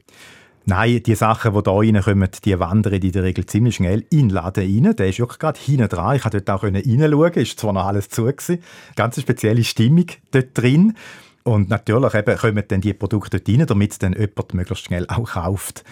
Nein, 0.66 1.02
die 1.04 1.16
Sachen, 1.16 1.54
die 1.54 1.60
hier 1.60 1.96
reinkommen, 1.96 2.30
die 2.46 2.60
wandern 2.60 2.94
in 2.94 3.12
der 3.12 3.24
Regel 3.24 3.46
ziemlich 3.46 3.76
schnell 3.76 4.06
in 4.12 4.30
den 4.30 4.30
Laden 4.30 4.64
rein. 4.64 4.96
Der 4.96 5.08
ist 5.08 5.20
wirklich 5.20 5.40
gerade 5.40 5.60
hinten 5.60 5.90
dran. 5.90 6.16
Ich 6.16 6.22
konnte 6.22 6.42
dort 6.42 6.62
auch 6.62 6.64
reinschauen. 6.64 7.34
Ist 7.34 7.60
zwar 7.60 7.74
noch 7.74 7.86
alles 7.86 8.10
zu. 8.10 8.26
Gewesen. 8.26 8.60
Ganz 8.96 9.20
spezielle 9.20 9.64
Stimmung 9.64 10.06
dort 10.32 10.56
drin. 10.56 10.96
Und 11.44 11.70
natürlich 11.70 12.14
eben 12.14 12.38
kommen 12.38 12.64
dann 12.68 12.82
die 12.82 12.94
Produkte 12.94 13.40
dort 13.40 13.50
rein, 13.50 13.66
damit 13.66 14.04
dann 14.04 14.14
jemand 14.14 14.54
möglichst 14.54 14.86
schnell 14.86 15.08
auch 15.08 15.32
kauft. 15.32 15.84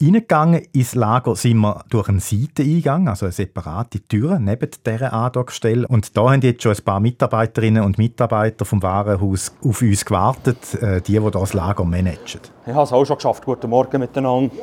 Reingegangen 0.00 0.62
ins 0.72 0.94
Lager 0.94 1.34
sind 1.34 1.58
wir 1.58 1.84
durch 1.90 2.08
einen 2.08 2.20
Seiteneingang, 2.20 3.08
also 3.08 3.26
eine 3.26 3.32
separate 3.32 3.98
Tür 4.00 4.38
neben 4.38 4.70
dieser 4.86 5.12
Andockstelle. 5.12 5.88
Und 5.88 6.16
da 6.16 6.30
haben 6.30 6.40
jetzt 6.40 6.62
schon 6.62 6.72
ein 6.72 6.84
paar 6.84 7.00
Mitarbeiterinnen 7.00 7.82
und 7.82 7.98
Mitarbeiter 7.98 8.64
vom 8.64 8.80
Warenhaus 8.80 9.52
auf 9.64 9.82
uns 9.82 10.04
gewartet, 10.04 10.80
äh, 10.80 11.00
die, 11.00 11.18
die 11.18 11.30
das 11.32 11.52
Lager 11.52 11.84
managen. 11.84 12.42
Ich 12.64 12.72
habe 12.72 12.84
es 12.84 12.92
auch 12.92 13.04
schon 13.04 13.16
geschafft. 13.16 13.44
Guten 13.44 13.70
Morgen 13.70 13.98
miteinander. 13.98 14.54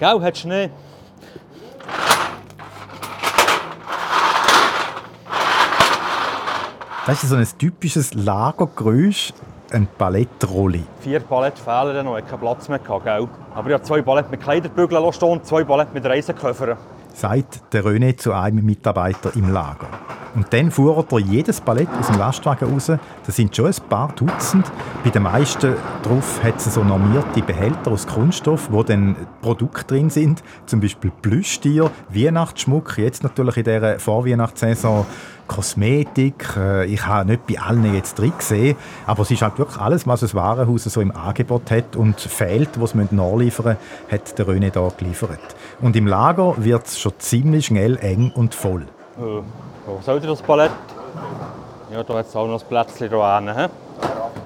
Gell, 0.00 0.20
hat 0.20 0.36
Schnee? 0.36 0.68
Das 7.06 7.22
ist 7.22 7.30
so 7.30 7.36
ein 7.36 7.46
typisches 7.58 8.14
Lagergeräusch, 8.14 9.32
ein 9.72 9.88
Palettrolli. 9.98 10.84
Vier 11.00 11.20
Paletten 11.20 11.62
fehlen 11.62 12.04
noch, 12.04 12.16
ich 12.16 12.22
hatte 12.22 12.30
keinen 12.30 12.40
Platz 12.40 12.68
mehr, 12.68 12.78
gehabt, 12.78 13.04
gell? 13.04 13.28
Aber 13.54 13.68
ich 13.68 13.74
habe 13.74 13.82
zwei 13.82 14.02
Paletten 14.02 14.30
mit 14.30 14.40
Kleiderbügeln 14.40 15.12
stehen 15.12 15.28
und 15.28 15.46
zwei 15.46 15.64
Paletten 15.64 15.94
mit 15.94 16.04
Reiseköfern. 16.04 16.76
sagt 17.14 17.60
der 17.72 17.84
René 17.84 18.16
zu 18.16 18.32
einem 18.32 18.64
Mitarbeiter 18.64 19.34
im 19.34 19.52
Lager. 19.52 19.88
Und 20.34 20.50
dann 20.50 20.70
fuhr 20.70 21.04
er 21.10 21.18
jedes 21.18 21.60
Palett 21.60 21.88
aus 22.00 22.06
dem 22.06 22.18
Lastwagen 22.18 22.72
raus. 22.72 22.90
Das 23.26 23.36
sind 23.36 23.54
schon 23.54 23.66
ein 23.66 23.74
paar 23.90 24.12
Dutzend. 24.16 24.70
Bei 25.04 25.10
den 25.10 25.24
meisten 25.24 25.74
drauf 26.02 26.42
hat 26.42 26.56
es 26.56 26.72
so 26.72 26.82
normierte 26.82 27.42
Behälter 27.42 27.90
aus 27.90 28.06
Kunststoff, 28.06 28.68
wo 28.70 28.82
dann 28.82 29.14
Produkte 29.42 29.84
drin 29.84 30.08
sind. 30.08 30.42
Zum 30.64 30.80
Beispiel 30.80 31.12
Plüschtier, 31.20 31.90
Weihnachtsschmuck, 32.08 32.96
jetzt 32.96 33.22
natürlich 33.22 33.58
in 33.58 33.64
dieser 33.64 33.98
Vorweihnachtssaison 33.98 35.04
Kosmetik. 35.52 36.56
Äh, 36.56 36.86
Ich 36.86 37.06
habe 37.06 37.30
nicht 37.30 37.46
bei 37.46 37.58
allen 37.58 37.94
jetzt 37.94 38.18
drin 38.18 38.32
gesehen, 38.36 38.76
aber 39.06 39.22
es 39.22 39.30
ist 39.30 39.42
halt 39.42 39.58
wirklich 39.58 39.80
alles, 39.80 40.06
was 40.06 40.20
das 40.20 40.34
Warenhaus 40.34 40.84
so 40.84 41.00
im 41.00 41.14
Angebot 41.14 41.70
hat 41.70 41.96
und 41.96 42.20
fehlt, 42.20 42.80
was 42.80 42.92
sie 42.92 43.06
nachliefern 43.10 43.76
müssen, 43.76 44.10
hat 44.10 44.38
der 44.38 44.46
René 44.46 44.70
da 44.70 44.88
geliefert. 44.96 45.40
Und 45.80 45.94
im 45.96 46.06
Lager 46.06 46.54
wird 46.58 46.86
es 46.86 46.98
schon 46.98 47.12
ziemlich 47.18 47.66
schnell 47.66 47.98
eng 47.98 48.32
und 48.34 48.54
voll. 48.54 48.82
Äh, 49.18 49.42
wo 49.86 50.00
soll 50.02 50.20
das 50.20 50.40
Palett? 50.42 50.70
Ja, 51.92 52.02
da 52.02 52.14
hat 52.14 52.26
es 52.26 52.34
auch 52.34 52.46
noch 52.46 52.62
ein 52.62 52.68
Plätzchen 52.68 53.10
da 53.10 53.38
hinten. 53.38 53.54
he? 53.56 53.66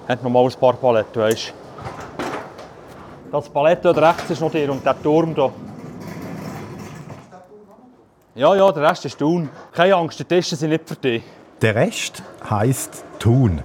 Hat 0.09 0.23
noch 0.23 0.31
mal 0.31 0.45
ein 0.45 0.53
paar 0.59 0.73
Paletten, 0.75 1.23
weißt. 1.23 1.55
Das 3.31 3.49
Palett 3.49 3.85
dort 3.85 3.99
rechts 3.99 4.31
ist 4.31 4.41
noch 4.41 4.51
dir 4.51 4.71
und 4.71 4.85
der 4.85 5.01
Turm 5.03 5.35
da. 5.35 5.51
Ja, 8.37 8.55
ja, 8.55 8.71
der 8.71 8.83
Rest 8.83 9.03
ist 9.07 9.19
tun. 9.19 9.49
Keine 9.73 9.95
Angst, 9.95 10.19
die 10.19 10.25
Tische 10.25 10.57
sind 10.57 10.69
nicht 10.69 10.87
für 10.87 10.95
dich. 10.95 11.23
Der 11.63 11.75
Rest 11.75 12.23
heisst 12.51 13.03
Thun. 13.19 13.63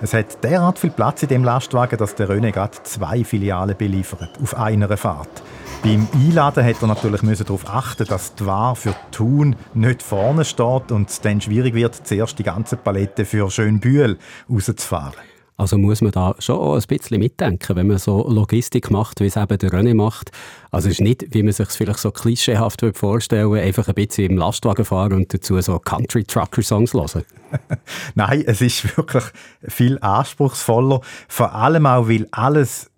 Es 0.00 0.14
hat 0.14 0.42
derart 0.42 0.78
viel 0.78 0.92
Platz 0.92 1.22
in 1.22 1.28
dem 1.28 1.44
Lastwagen, 1.44 1.98
dass 1.98 2.14
der 2.14 2.30
René 2.30 2.50
gerade 2.50 2.72
zwei 2.84 3.22
Filialen 3.22 3.76
beliefert, 3.76 4.30
auf 4.42 4.56
einer 4.56 4.96
Fahrt. 4.96 5.42
Beim 5.82 6.08
Einladen 6.14 6.64
hat 6.64 6.80
er 6.80 6.88
natürlich 6.88 7.20
darauf 7.20 7.68
achten, 7.68 8.06
dass 8.06 8.34
die 8.34 8.46
Ware 8.46 8.76
für 8.76 8.94
Thun 9.10 9.56
nicht 9.74 10.02
vorne 10.02 10.46
steht 10.46 10.90
und 10.90 11.10
es 11.10 11.20
dann 11.20 11.42
schwierig 11.42 11.74
wird, 11.74 11.94
zuerst 12.06 12.38
die 12.38 12.44
ganze 12.44 12.78
Palette 12.78 13.26
für 13.26 13.50
Schönbühl 13.50 14.16
rauszufahren. 14.50 15.33
Also 15.56 15.78
muss 15.78 16.00
man 16.00 16.10
da 16.10 16.34
schon 16.40 16.56
auch 16.56 16.74
ein 16.74 16.82
bisschen 16.86 17.20
mitdenken, 17.20 17.76
wenn 17.76 17.86
man 17.86 17.98
so 17.98 18.28
Logistik 18.28 18.90
macht, 18.90 19.20
wie 19.20 19.26
es 19.26 19.36
eben 19.36 19.56
der 19.56 19.70
René 19.70 19.94
macht. 19.94 20.32
Also 20.72 20.88
es 20.88 20.94
ist 20.94 21.00
nicht, 21.00 21.32
wie 21.32 21.44
man 21.44 21.52
sich 21.52 21.68
es 21.68 21.76
vielleicht 21.76 22.00
so 22.00 22.10
klischeehaft 22.10 22.84
vorstellen 22.94 23.50
würde, 23.50 23.62
einfach 23.62 23.86
ein 23.86 23.94
bisschen 23.94 24.30
im 24.32 24.36
Lastwagen 24.36 24.84
fahren 24.84 25.12
und 25.12 25.32
dazu 25.32 25.60
so 25.60 25.78
Country-Trucker-Songs 25.78 26.92
hören. 26.94 27.24
Nein, 28.16 28.42
es 28.46 28.60
ist 28.60 28.96
wirklich 28.96 29.24
viel 29.62 29.98
anspruchsvoller. 30.00 31.00
Vor 31.28 31.54
allem 31.54 31.86
auch, 31.86 32.08
weil 32.08 32.26
alles 32.32 32.90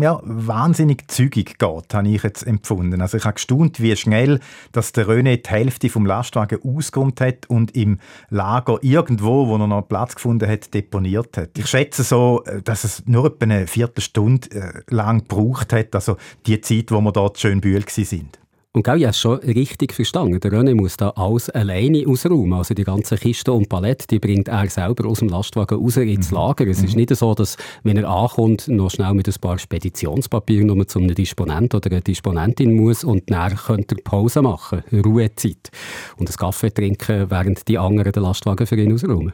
ja, 0.00 0.20
wahnsinnig 0.22 1.08
zügig 1.08 1.58
geht, 1.58 1.94
habe 1.94 2.08
ich 2.08 2.22
jetzt 2.22 2.46
empfunden. 2.46 3.00
Also 3.00 3.16
ich 3.16 3.24
habe 3.24 3.34
gestaunt, 3.34 3.80
wie 3.80 3.96
schnell 3.96 4.40
dass 4.72 4.92
der 4.92 5.06
René 5.06 5.36
die 5.42 5.50
Hälfte 5.50 5.88
vom 5.88 6.06
Lastwagen 6.06 6.58
ausgeräumt 6.62 7.20
hat 7.20 7.46
und 7.48 7.74
im 7.76 7.98
Lager 8.30 8.78
irgendwo, 8.82 9.48
wo 9.48 9.56
er 9.56 9.66
noch 9.66 9.88
Platz 9.88 10.14
gefunden 10.14 10.48
hat, 10.48 10.72
deponiert 10.74 11.36
hat. 11.36 11.58
Ich 11.58 11.66
schätze 11.66 12.02
so, 12.02 12.42
äh, 12.44 12.62
dass 12.62 12.84
es 12.84 13.02
nur 13.06 13.26
etwa 13.26 13.44
eine 13.44 13.66
Viertelstunde 13.66 14.50
äh, 14.50 14.82
lang 14.88 15.20
gebraucht 15.20 15.72
hat, 15.72 15.94
also 15.94 16.16
die 16.46 16.60
Zeit, 16.60 16.90
wo 16.90 17.00
wir 17.00 17.12
dort 17.12 17.38
schön 17.38 17.60
bühl 17.60 17.84
sind. 17.88 18.38
Und 18.76 18.82
gell, 18.82 18.98
ich 18.98 19.04
habe 19.04 19.14
schon 19.14 19.38
richtig 19.38 19.94
verstanden. 19.94 20.38
Der 20.38 20.52
René 20.52 20.74
muss 20.74 20.98
da 20.98 21.08
alles 21.16 21.48
alleine 21.48 22.06
ausräumen. 22.06 22.52
Also 22.52 22.74
die 22.74 22.84
ganzen 22.84 23.16
Kisten 23.18 23.52
und 23.52 23.70
Palette, 23.70 24.06
die 24.06 24.18
bringt 24.18 24.48
er 24.48 24.68
selber 24.68 25.08
aus 25.08 25.20
dem 25.20 25.30
Lastwagen 25.30 25.78
raus 25.78 25.96
ins 25.96 26.30
Lager. 26.30 26.66
Es 26.66 26.82
ist 26.82 26.94
nicht 26.94 27.16
so, 27.16 27.34
dass, 27.34 27.56
wenn 27.84 27.96
er 27.96 28.06
ankommt, 28.06 28.68
noch 28.68 28.90
schnell 28.90 29.14
mit 29.14 29.28
ein 29.28 29.34
paar 29.40 29.58
Speditionspapieren 29.58 30.66
nur 30.66 30.86
zu 30.86 30.98
einem 30.98 31.14
Disponent 31.14 31.74
oder 31.74 31.90
einer 31.90 32.02
Disponentin 32.02 32.74
muss 32.74 33.02
und 33.02 33.30
dann 33.30 33.56
könnte 33.56 33.96
er 33.96 34.02
Pause 34.02 34.42
machen, 34.42 34.82
Ruhezeit. 34.92 35.70
Und 36.18 36.28
einen 36.28 36.36
Kaffee 36.36 36.70
trinken, 36.70 37.30
während 37.30 37.66
die 37.68 37.78
anderen 37.78 38.12
den 38.12 38.24
Lastwagen 38.24 38.66
für 38.66 38.76
ihn 38.76 38.92
ausräumen. 38.92 39.32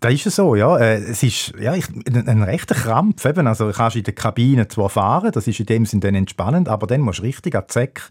Das 0.00 0.12
ist 0.12 0.26
es 0.26 0.36
so, 0.36 0.54
ja. 0.54 0.76
Äh, 0.76 0.98
Es 0.98 1.22
ist 1.22 1.52
ja, 1.60 1.74
ich, 1.74 1.88
ein, 1.88 2.28
ein 2.28 2.42
rechter 2.42 2.74
Krampf. 2.74 3.24
Eben. 3.24 3.46
Also, 3.46 3.66
du 3.66 3.72
kannst 3.72 3.96
in 3.96 4.04
der 4.04 4.14
Kabine 4.14 4.68
zwar 4.68 4.88
fahren, 4.88 5.30
das 5.32 5.46
ist 5.46 5.58
in 5.60 5.66
dem 5.66 5.86
Sinne 5.86 6.00
dann 6.00 6.14
entspannend, 6.14 6.68
aber 6.68 6.86
dann 6.86 7.00
musst 7.00 7.18
du 7.18 7.22
richtig 7.24 7.56
an 7.56 7.64
Säcke. 7.68 8.02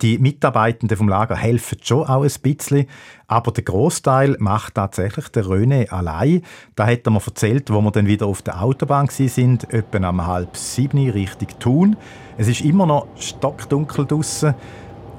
Die 0.00 0.18
Mitarbeitenden 0.18 0.96
vom 0.96 1.08
Lager 1.08 1.36
helfen 1.36 1.78
schon 1.82 2.06
auch 2.06 2.22
ein 2.22 2.30
bisschen, 2.42 2.86
aber 3.26 3.50
der 3.52 3.64
Großteil 3.64 4.36
macht 4.38 4.74
tatsächlich 4.74 5.28
der 5.28 5.44
René 5.44 5.88
allein. 5.88 6.42
Da 6.76 6.86
hat 6.86 7.06
er 7.06 7.10
mir 7.10 7.22
erzählt, 7.24 7.70
wo 7.70 7.80
wir 7.80 7.90
dann 7.90 8.06
wieder 8.06 8.26
auf 8.26 8.42
der 8.42 8.62
Autobahn 8.62 9.08
sind, 9.08 9.72
etwa 9.72 10.08
um 10.08 10.26
halb 10.26 10.56
sieben 10.56 11.10
Richtung 11.10 11.48
Thun. 11.58 11.96
Es 12.36 12.48
ist 12.48 12.60
immer 12.60 12.86
noch 12.86 13.06
stockdunkel 13.18 14.06
draussen. 14.06 14.54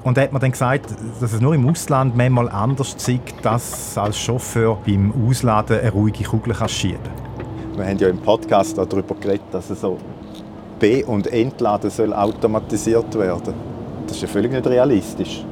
Und 0.06 0.16
er 0.18 0.22
hat 0.22 0.32
mir 0.32 0.38
dann 0.38 0.52
gesagt, 0.52 0.94
dass 1.20 1.32
es 1.32 1.40
nur 1.40 1.52
im 1.52 1.68
Ausland 1.68 2.16
manchmal 2.16 2.48
anders 2.48 2.94
ist, 2.94 3.10
dass 3.42 3.98
als 3.98 4.16
Chauffeur 4.16 4.78
beim 4.86 5.12
Ausladen 5.28 5.80
eine 5.80 5.90
ruhige 5.90 6.22
Kugel 6.22 6.54
schieben 6.68 7.00
Wir 7.74 7.84
haben 7.86 7.98
ja 7.98 8.06
im 8.08 8.18
Podcast 8.18 8.78
auch 8.78 8.86
darüber 8.86 9.16
geredet, 9.16 9.42
dass 9.50 9.68
es 9.68 9.80
so 9.80 9.98
B- 10.78 11.02
und 11.02 11.26
Entladen 11.26 11.90
soll 11.90 12.12
automatisiert 12.14 13.18
werden. 13.18 13.52
Das 14.06 14.14
ist 14.18 14.22
ja 14.22 14.28
völlig 14.28 14.52
nicht 14.52 14.64
realistisch. 14.68 15.44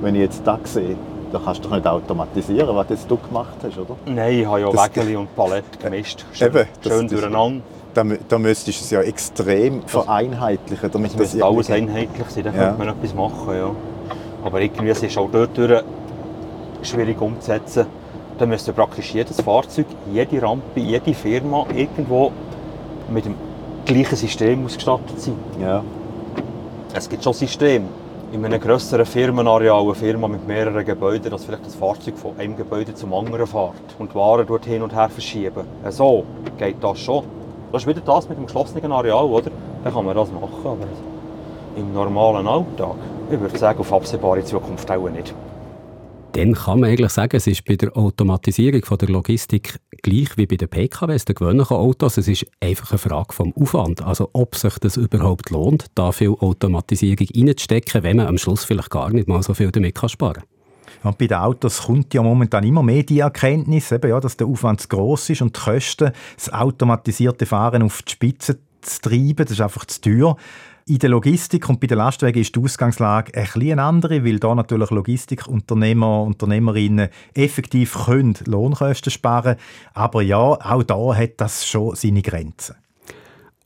Wenn 0.00 0.14
ich 0.14 0.20
jetzt 0.20 0.42
das 0.46 0.74
sehe, 0.74 0.94
dann 1.32 1.42
kannst 1.44 1.64
du 1.64 1.68
doch 1.68 1.74
nicht 1.74 1.86
automatisieren, 1.88 2.76
was 2.76 2.86
jetzt 2.90 3.10
du 3.10 3.16
gemacht 3.16 3.56
hast, 3.64 3.78
oder? 3.78 3.96
Nein, 4.06 4.38
ich 4.38 4.46
habe 4.46 4.60
ja 4.60 4.70
Das- 4.70 4.94
Wägeli 4.94 5.16
und 5.16 5.34
Palette 5.34 5.76
gemischt. 5.82 6.24
Schön, 6.34 6.46
Eben, 6.54 6.68
das- 6.84 6.92
schön 6.92 7.08
das- 7.08 7.20
durcheinander. 7.20 7.62
Da, 7.94 8.04
da 8.28 8.38
müsstest 8.38 8.80
du 8.80 8.84
es 8.84 8.90
ja 8.92 9.00
extrem 9.00 9.82
vereinheitlichen, 9.86 10.88
damit 10.92 11.10
Es 11.10 11.16
das 11.16 11.32
müsste 11.32 11.44
alles 11.44 11.68
einheitlich 11.70 12.28
sein, 12.28 12.44
dann 12.44 12.54
Ja. 12.54 12.66
könnte 12.68 12.78
man 12.78 12.88
etwas 12.96 13.14
machen. 13.14 13.48
Ja. 13.56 13.70
Aber 14.44 14.60
irgendwie 14.60 14.90
es 14.90 15.02
ist 15.02 15.18
auch 15.18 15.28
dort 15.30 15.56
durch 15.56 15.82
schwierig 16.82 17.20
umzusetzen. 17.20 17.86
Da 18.38 18.46
müsste 18.46 18.72
praktisch 18.72 19.12
jedes 19.14 19.40
Fahrzeug, 19.40 19.86
jede 20.12 20.40
Rampe, 20.40 20.80
jede 20.80 21.12
Firma 21.12 21.66
irgendwo 21.74 22.30
mit 23.10 23.24
dem 23.24 23.34
gleichen 23.84 24.16
System 24.16 24.64
ausgestattet 24.64 25.20
sein. 25.20 25.36
Ja. 25.60 25.82
Es 26.94 27.08
gibt 27.08 27.24
schon 27.24 27.32
Systeme. 27.32 27.86
In 28.30 28.44
einem 28.44 28.60
grösseren 28.60 29.06
Firmenareal, 29.06 29.82
eine 29.82 29.94
Firma 29.94 30.28
mit 30.28 30.46
mehreren 30.46 30.84
Gebäuden, 30.84 31.30
dass 31.30 31.46
vielleicht 31.46 31.64
das 31.64 31.74
Fahrzeug 31.74 32.18
von 32.18 32.32
einem 32.38 32.56
Gebäude 32.56 32.94
zum 32.94 33.14
anderen 33.14 33.46
fährt 33.46 33.72
und 33.98 34.12
die 34.12 34.14
Waren 34.14 34.46
dort 34.46 34.66
hin 34.66 34.82
und 34.82 34.94
her 34.94 35.08
verschieben. 35.08 35.64
So 35.88 36.24
geht 36.58 36.76
das 36.82 37.00
schon. 37.00 37.24
Das 37.72 37.82
ist 37.82 37.88
wieder 37.88 38.02
das 38.02 38.28
mit 38.28 38.36
dem 38.36 38.44
geschlossenen 38.44 38.92
Areal, 38.92 39.24
oder? 39.24 39.50
Dann 39.82 39.92
kann 39.94 40.04
man 40.04 40.14
das 40.14 40.30
machen, 40.30 40.50
aber 40.62 40.86
im 41.76 41.92
normalen 41.94 42.46
Alltag, 42.46 42.96
ich 43.30 43.40
würde 43.40 43.58
sagen, 43.58 43.80
auf 43.80 43.92
absehbare 43.92 44.44
Zukunft 44.44 44.90
auch 44.90 45.08
nicht. 45.08 45.34
Dann 46.32 46.54
kann 46.54 46.80
man 46.80 46.90
eigentlich 46.90 47.10
sagen, 47.10 47.36
es 47.36 47.46
ist 47.46 47.64
bei 47.64 47.76
der 47.76 47.96
Automatisierung 47.96 48.84
von 48.84 48.98
der 48.98 49.08
Logistik 49.08 49.80
gleich 50.02 50.36
wie 50.36 50.46
bei 50.46 50.56
den 50.56 50.68
PKWs, 50.68 51.24
den 51.24 51.34
gewöhnlichen 51.34 51.76
Autos. 51.76 52.18
Es 52.18 52.28
ist 52.28 52.46
einfach 52.60 52.92
eine 52.92 52.98
Frage 52.98 53.32
vom 53.32 53.52
Aufwand. 53.56 54.02
Also 54.02 54.30
ob 54.34 54.54
sich 54.54 54.78
das 54.78 54.96
überhaupt 54.96 55.50
lohnt, 55.50 55.86
da 55.94 56.12
viel 56.12 56.34
Automatisierung 56.38 57.26
reinzustecken, 57.34 58.02
wenn 58.02 58.18
man 58.18 58.26
am 58.26 58.38
Schluss 58.38 58.64
vielleicht 58.64 58.90
gar 58.90 59.10
nicht 59.10 59.26
mal 59.26 59.42
so 59.42 59.54
viel 59.54 59.72
damit 59.72 59.94
kann 59.94 60.10
sparen 60.10 60.34
kann. 60.34 60.44
Und 61.02 61.18
bei 61.18 61.26
den 61.26 61.38
Autos 61.38 61.82
kommt 61.82 62.12
ja 62.14 62.22
momentan 62.22 62.64
immer 62.64 62.82
mehr 62.82 63.02
die 63.02 63.20
Erkenntnis, 63.20 63.92
eben, 63.92 64.10
ja, 64.10 64.20
dass 64.20 64.36
der 64.36 64.46
Aufwand 64.46 64.80
zu 64.80 64.88
gross 64.88 65.30
ist 65.30 65.42
und 65.42 65.56
die 65.56 65.60
Kosten, 65.60 66.12
das 66.36 66.52
automatisierte 66.52 67.46
Fahren 67.46 67.82
auf 67.82 68.02
die 68.02 68.12
Spitze 68.12 68.58
zu 68.88 69.00
treiben, 69.02 69.44
das 69.44 69.52
ist 69.52 69.60
einfach 69.60 69.84
zu 69.86 70.00
teuer. 70.00 70.36
In 70.86 70.98
der 70.98 71.10
Logistik 71.10 71.68
und 71.68 71.80
bei 71.80 71.86
den 71.86 71.98
Lastwagen 71.98 72.40
ist 72.40 72.56
die 72.56 72.60
Ausgangslage 72.60 73.34
ein 73.34 73.44
bisschen 73.44 73.78
andere, 73.78 74.24
weil 74.24 74.38
da 74.38 74.54
natürlich 74.54 74.90
Logistikunternehmer, 74.90 76.22
Unternehmerinnen 76.22 77.10
effektiv 77.34 78.06
können 78.06 78.34
Lohnkosten 78.46 79.12
sparen 79.12 79.56
Aber 79.92 80.22
ja, 80.22 80.38
auch 80.38 80.82
da 80.82 81.14
hat 81.14 81.32
das 81.36 81.66
schon 81.66 81.94
seine 81.94 82.22
Grenzen. 82.22 82.76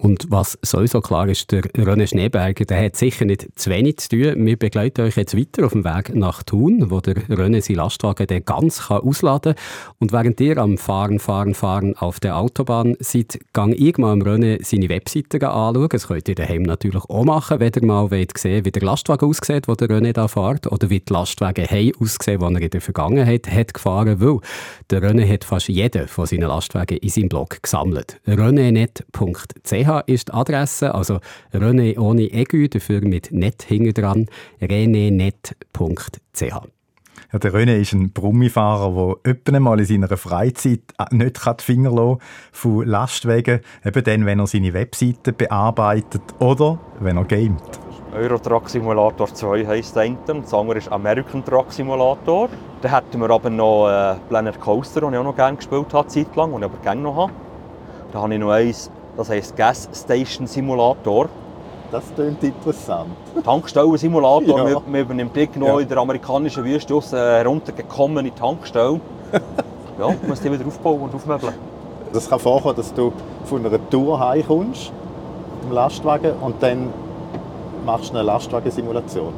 Und 0.02 0.26
was 0.30 0.58
sowieso 0.62 1.00
klar 1.00 1.28
ist, 1.28 1.52
der 1.52 1.62
René 1.62 2.08
Schneeberger, 2.08 2.64
der 2.64 2.84
hat 2.84 2.96
sicher 2.96 3.24
nicht 3.24 3.46
zu 3.54 3.70
wenig 3.70 3.98
zu 3.98 4.08
tun. 4.08 4.44
Wir 4.44 4.56
begleiten 4.56 5.02
euch 5.02 5.16
jetzt 5.16 5.38
weiter 5.38 5.64
auf 5.64 5.72
dem 5.74 5.84
Weg 5.84 6.12
nach 6.16 6.42
Thun, 6.42 6.90
wo 6.90 7.00
der 7.00 7.14
René 7.28 7.60
seinen 7.60 7.76
Lastwagen 7.76 8.26
dann 8.26 8.44
ganz 8.44 8.88
kann 8.88 9.00
ausladen 9.00 9.54
kann. 9.54 9.64
Und 10.00 10.10
während 10.10 10.40
ihr 10.40 10.58
am 10.58 10.76
Fahren, 10.76 11.20
Fahren, 11.20 11.54
Fahren 11.54 11.96
auf 11.96 12.18
der 12.18 12.36
Autobahn 12.36 12.96
seid, 12.98 13.38
gang 13.52 13.76
ich 13.78 13.96
mal 13.96 14.10
am 14.10 14.22
René 14.22 14.58
seine 14.64 14.88
Webseite 14.88 15.48
anschauen. 15.48 15.88
Das 15.88 16.08
könnt 16.08 16.28
ihr 16.28 16.34
daheim 16.34 16.62
natürlich 16.62 17.04
auch 17.04 17.22
machen, 17.24 17.60
wenn 17.60 17.72
ihr 17.72 17.86
mal 17.86 18.10
wollt 18.10 18.36
sehen 18.36 18.64
wie 18.64 18.72
der 18.72 18.82
Lastwagen 18.82 19.28
aussieht, 19.28 19.68
wo 19.68 19.76
der 19.76 19.88
René 19.88 20.12
da 20.12 20.26
fährt, 20.26 20.66
oder 20.66 20.90
wie 20.90 20.98
die 20.98 21.12
Lastwagen 21.12 21.64
haben 21.64 21.92
ausgesehen, 22.00 22.40
die 22.40 22.44
er 22.44 22.60
in 22.60 22.70
der 22.70 22.80
Vergangenheit 22.80 23.48
hat 23.48 23.72
gefahren, 23.72 24.20
weil 24.20 24.40
der 24.90 25.00
René 25.00 25.32
hat 25.32 25.44
fast 25.44 25.68
jeden 25.68 26.08
von 26.08 26.26
seinen 26.26 26.48
Lastwagen 26.48 26.96
in 26.96 27.08
seinem 27.08 27.28
Blog 27.28 27.62
gesammelt. 27.62 28.20
renénet.ch 28.26 29.91
ist 30.00 30.28
die 30.28 30.32
Adresse, 30.32 30.94
also 30.94 31.18
René 31.52 31.98
ohne 31.98 32.32
Egü, 32.32 32.68
dafür 32.68 33.00
mit 33.02 33.32
net 33.32 33.62
hinten 33.62 33.94
dran, 33.94 34.26
renénet.ch. 34.60 36.42
Ja, 37.32 37.38
der 37.38 37.54
René 37.54 37.80
ist 37.80 37.92
ein 37.94 38.12
Brummifahrer, 38.12 39.16
der 39.24 39.32
öppen 39.32 39.62
mal 39.62 39.78
in 39.80 39.86
seiner 39.86 40.16
Freizeit 40.16 40.82
nicht 41.10 41.40
die 41.46 41.64
Finger 41.64 41.90
lassen 41.90 42.18
von 42.52 42.86
Lastwagen, 42.86 43.60
eben 43.84 44.04
dann, 44.04 44.26
wenn 44.26 44.38
er 44.38 44.46
seine 44.46 44.74
Webseite 44.74 45.32
bearbeitet 45.32 46.22
oder 46.40 46.78
wenn 47.00 47.16
er 47.16 47.24
gamet. 47.24 47.80
Euro 48.14 48.38
Truck 48.38 48.68
Simulator 48.68 49.32
2 49.32 49.66
heisst 49.66 49.96
der 49.96 50.02
eine, 50.02 50.18
das 50.26 50.52
andere 50.52 50.76
ist 50.76 50.92
American 50.92 51.42
Truck 51.42 51.72
Simulator. 51.72 52.50
Dann 52.82 52.94
hätten 52.94 53.18
wir 53.18 53.30
aber 53.30 53.48
noch 53.48 53.88
äh, 53.88 54.16
Planet 54.28 54.60
Coaster, 54.60 55.00
den 55.00 55.14
ich 55.14 55.18
auch 55.18 55.24
noch 55.24 55.36
gerne 55.36 55.56
gespielt 55.56 55.94
habe, 55.94 56.08
zeitlang, 56.08 56.52
und 56.52 56.60
ich 56.60 56.66
aber 56.66 56.76
gerne 56.82 57.00
noch 57.00 57.16
habe. 57.16 57.32
Da 58.12 58.20
habe 58.20 58.34
ich 58.34 58.40
noch 58.40 58.50
eins, 58.50 58.90
das 59.16 59.28
heisst 59.28 59.56
Gas 59.56 59.88
Station 59.94 60.46
Simulator. 60.46 61.28
Das 61.90 62.04
klingt 62.14 62.42
interessant. 62.42 63.10
Tankstellen-Simulator. 63.44 64.58
Ja. 64.58 64.66
Wir, 64.66 64.82
wir 64.86 65.00
übernehmen 65.02 65.30
irgendwo 65.34 65.66
Ja. 65.66 65.80
in 65.80 65.88
der 65.88 65.98
amerikanischen 65.98 66.64
Wüste 66.64 66.94
aus, 66.94 67.12
äh, 67.12 67.16
heruntergekommene 67.16 68.34
Tankstelle. 68.34 69.00
ja, 69.98 70.08
du 70.08 70.26
musst 70.26 70.42
die 70.44 70.50
wieder 70.50 70.66
aufbauen 70.66 71.02
und 71.02 71.14
aufmöbeln. 71.14 71.52
Es 72.14 72.28
kann 72.28 72.38
vorkommen, 72.38 72.76
dass 72.76 72.92
du 72.94 73.12
von 73.44 73.64
einer 73.64 73.78
Tour 73.90 74.18
heimkommst, 74.20 74.92
im 75.64 75.72
Lastwagen, 75.72 76.32
und 76.40 76.62
dann 76.62 76.88
machst 77.84 78.10
du 78.10 78.14
eine 78.14 78.22
Lastwagensimulation. 78.22 79.32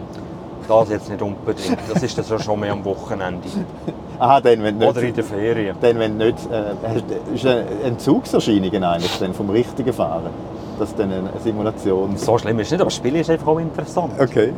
Das 0.69 0.89
jetzt 0.89 1.09
nicht 1.11 1.21
unbedingt. 1.23 1.79
Das 1.93 2.03
ist 2.03 2.17
dann 2.19 2.39
schon 2.41 2.61
mehr 2.61 2.73
am 2.73 2.85
Wochenende. 2.85 3.49
Aha, 4.19 4.41
dann, 4.41 4.63
wenn 4.63 4.79
nicht... 4.79 4.89
Oder 4.89 5.03
in 5.03 5.15
den 5.15 5.25
Ferien. 5.25 5.77
Dann, 5.81 5.99
wenn 5.99 6.17
nicht, 6.17 6.39
äh, 6.51 7.35
ist 7.35 7.45
eine 7.47 7.65
Entzugserscheinung 7.85 8.73
eigentlich 8.83 9.19
dann 9.19 9.35
vom 9.35 9.51
richtigen 9.51 9.93
Fahren. 9.93 10.31
Das 10.79 10.91
ist 10.91 10.99
dann 10.99 11.13
eine 11.13 11.31
Simulation. 11.43 12.17
So 12.17 12.39
schlimm 12.39 12.59
ist 12.61 12.67
es 12.67 12.73
nicht, 12.73 12.81
aber 12.81 12.89
das 12.91 12.97
Spiel 12.97 13.17
ist 13.17 13.31
einfach 13.31 13.49
auch 13.49 13.59
interessant. 13.59 14.13
Okay. 14.19 14.53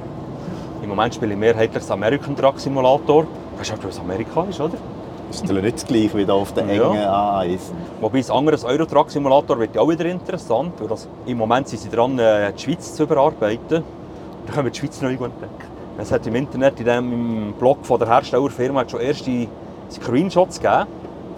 Im 0.82 0.88
Moment 0.88 1.14
spiele 1.14 1.32
ich 1.32 1.38
mehrheitlich 1.38 1.82
das 1.82 1.90
American 1.90 2.36
Truck 2.36 2.60
Simulator. 2.60 3.26
Weißt 3.58 3.70
du, 3.70 3.74
auch, 3.74 3.78
was 3.84 3.98
Amerika 3.98 4.44
ist, 4.48 4.60
oder? 4.60 4.74
Ist 5.30 5.42
natürlich 5.42 5.64
nicht 5.64 5.76
das 5.76 5.86
gleiche 5.86 6.16
wie 6.16 6.24
da 6.24 6.34
auf 6.34 6.52
der 6.52 6.66
Ja. 6.66 6.90
engen 6.90 7.02
A1. 7.02 7.58
Wobei 8.00 8.18
das 8.18 8.30
andere, 8.30 8.52
das 8.52 8.64
Euro 8.64 8.84
Truck 8.86 9.10
Simulator, 9.10 9.58
wird 9.58 9.74
ja 9.74 9.80
auch 9.80 9.88
wieder 9.88 10.04
interessant. 10.04 10.74
Weil 10.78 10.88
das, 10.88 11.08
Im 11.26 11.38
Moment 11.38 11.66
sind 11.68 11.80
sie 11.80 11.88
dran, 11.88 12.18
äh, 12.18 12.52
die 12.52 12.62
Schweiz 12.62 12.94
zu 12.94 13.02
überarbeiten. 13.02 13.82
Da 14.46 14.52
können 14.52 14.66
wir 14.66 14.70
die 14.70 14.78
Schweiz 14.78 15.00
neu 15.02 15.10
entdecken. 15.10 15.75
Es 15.98 16.12
hat 16.12 16.26
im 16.26 16.34
Internet, 16.34 16.78
in 16.78 16.86
dem 16.86 17.12
im 17.12 17.52
Blog 17.58 17.84
von 17.84 17.98
der 17.98 18.08
Herstellerfirma, 18.08 18.88
schon 18.88 19.00
erste 19.00 19.48
Screenshots 19.90 20.60
gegeben 20.60 20.86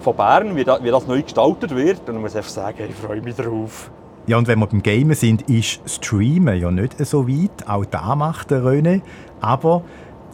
von 0.01 0.15
Bern, 0.15 0.55
wie, 0.55 0.63
da, 0.63 0.79
wie 0.81 0.91
das 0.91 1.07
neu 1.07 1.21
gestaltet 1.21 1.75
wird. 1.75 2.07
Und 2.07 2.15
ich 2.15 2.21
muss 2.21 2.35
einfach 2.35 2.49
sagen, 2.49 2.77
ich 2.89 2.95
freue 2.95 3.21
mich 3.21 3.35
drauf. 3.35 3.91
Ja, 4.27 4.37
und 4.37 4.47
wenn 4.47 4.59
wir 4.59 4.67
beim 4.67 4.83
Gamen 4.83 5.15
sind, 5.15 5.49
ist 5.49 5.81
Streamen 5.85 6.59
ja 6.59 6.71
nicht 6.71 6.97
so 7.05 7.27
weit. 7.27 7.67
Auch 7.67 7.85
da 7.85 8.15
macht 8.15 8.51
der 8.51 8.61
René. 8.61 9.01
Aber 9.41 9.83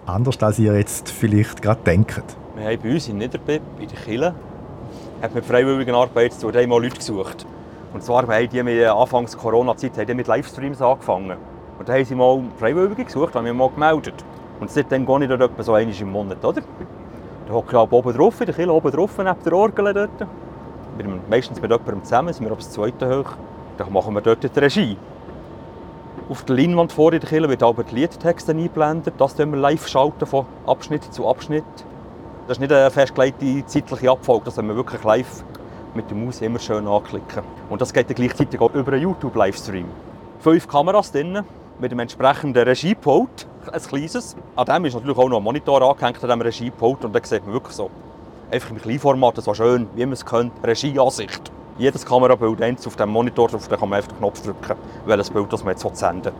anders 0.05 0.41
als 0.41 0.59
ihr 0.59 0.75
jetzt 0.75 1.09
vielleicht 1.09 1.61
gerade 1.61 1.81
denkt. 1.85 2.23
Wir 2.55 2.65
haben 2.65 2.79
bei 2.81 2.93
uns 2.93 3.07
in 3.07 3.17
Niederbipp, 3.17 3.61
in 3.79 3.87
der 3.87 3.97
Kille, 3.97 4.35
hat 5.21 5.33
mit 5.33 5.45
zu 5.45 5.51
tun, 5.51 6.51
da 6.51 6.59
haben 6.59 6.69
wir 6.69 6.79
Leute 6.79 6.97
gesucht. 6.97 7.45
Und 7.93 8.03
zwar 8.03 8.27
haben 8.27 8.49
die 8.49 8.63
mit 8.63 8.85
Anfangs 8.85 9.37
Corona-Zeit 9.37 10.07
mit 10.15 10.27
Livestreams 10.27 10.81
angefangen. 10.81 11.37
Und 11.77 11.89
da 11.89 11.93
haben 11.93 12.05
sie 12.05 12.15
mal 12.15 12.41
Freiwillige 12.57 13.05
gesucht, 13.05 13.35
haben 13.35 13.45
wir 13.45 13.53
mal 13.53 13.69
gemeldet. 13.69 14.23
Und 14.59 14.71
seitdem 14.71 15.05
gehe 15.05 15.23
ich 15.23 15.29
dort 15.29 15.41
etwa 15.41 15.63
so 15.63 15.73
einmal 15.73 15.95
im 15.95 16.11
Monat, 16.11 16.43
oder? 16.43 16.61
Da 17.47 17.53
hocke 17.53 17.75
ich 17.75 17.91
oben 17.91 18.13
drauf, 18.13 18.39
in 18.39 18.45
der 18.45 18.55
Kille 18.55 18.73
oben 18.73 18.91
drauf, 18.91 19.17
neben 19.17 19.43
der 19.43 19.53
Orgel 19.53 19.93
dort. 19.93 20.27
Dem, 20.99 21.19
meistens 21.29 21.61
mit 21.61 21.69
jemandem 21.69 22.03
zusammen, 22.03 22.33
sind 22.33 22.45
wir 22.45 22.53
auf 22.53 22.59
das 22.59 22.71
zweite 22.71 23.19
hoch. 23.19 23.33
Dann 23.77 23.91
machen 23.91 24.13
wir 24.13 24.21
dort 24.21 24.43
die 24.43 24.59
Regie. 24.59 24.97
Auf 26.29 26.43
der 26.43 26.55
Leinwand 26.55 26.91
vor 26.91 27.13
in 27.13 27.19
der 27.19 27.29
Kille 27.29 27.49
wird 27.49 27.61
aber 27.61 27.83
die 27.83 27.95
Liedtexte 27.95 28.53
eingeblendet. 28.53 29.13
Das 29.17 29.35
schalten 29.35 29.51
wir 29.51 29.59
live 29.59 29.87
schalten 29.87 30.25
von 30.25 30.45
Abschnitt 30.65 31.03
zu 31.13 31.27
Abschnitt. 31.27 31.63
Das 32.47 32.57
ist 32.57 32.61
nicht 32.61 32.71
eine 32.71 32.89
festgelegte 32.91 33.65
zeitliche 33.65 34.11
Abfolge, 34.11 34.45
das 34.45 34.55
können 34.55 34.67
wir 34.67 34.75
wirklich 34.75 35.03
live 35.03 35.43
mit 35.95 36.09
der 36.09 36.17
Maus 36.17 36.41
immer 36.41 36.59
schön 36.59 36.87
anklicken. 36.87 37.43
Und 37.69 37.81
das 37.81 37.91
geht 37.91 38.07
dann 38.07 38.15
gleichzeitig 38.15 38.61
auch 38.61 38.73
über 38.73 38.93
einen 38.93 39.01
YouTube-Livestream. 39.01 39.85
Fünf 40.39 40.67
Kameras 40.67 41.11
drin, 41.11 41.43
mit 41.79 41.91
dem 41.91 41.99
entsprechenden 41.99 42.63
Regiepult, 42.63 43.47
ein 43.71 43.81
kleines. 43.81 44.35
An 44.55 44.65
dem 44.65 44.85
ist 44.85 44.93
natürlich 44.93 45.17
auch 45.17 45.29
noch 45.29 45.37
ein 45.37 45.43
Monitor 45.43 45.81
angehängt, 45.81 46.23
an 46.23 46.29
diesem 46.29 46.41
Regiepult. 46.41 47.05
Und 47.05 47.13
dann 47.13 47.23
sieht 47.23 47.43
man 47.43 47.53
wirklich 47.53 47.75
so, 47.75 47.89
einfach 48.51 48.69
im 48.71 48.77
Kleinformat, 48.77 49.37
so 49.37 49.53
schön, 49.53 49.87
wie 49.95 50.05
man 50.05 50.13
es 50.13 50.25
kennt, 50.25 50.53
Regieansicht. 50.63 51.51
Jedes 51.77 52.05
Kamerabild 52.05 52.61
eins 52.61 52.87
auf 52.87 52.95
dem 52.95 53.09
Monitor 53.09 53.49
drauf, 53.49 53.67
dann 53.67 53.79
kann 53.79 53.89
man 53.89 53.97
einfach 53.97 54.11
den 54.11 54.19
Knopf 54.19 54.41
drücken, 54.41 54.75
welches 55.05 55.29
Bild 55.29 55.51
das 55.51 55.63
man 55.63 55.75
jetzt 55.75 55.97
senden. 55.97 56.31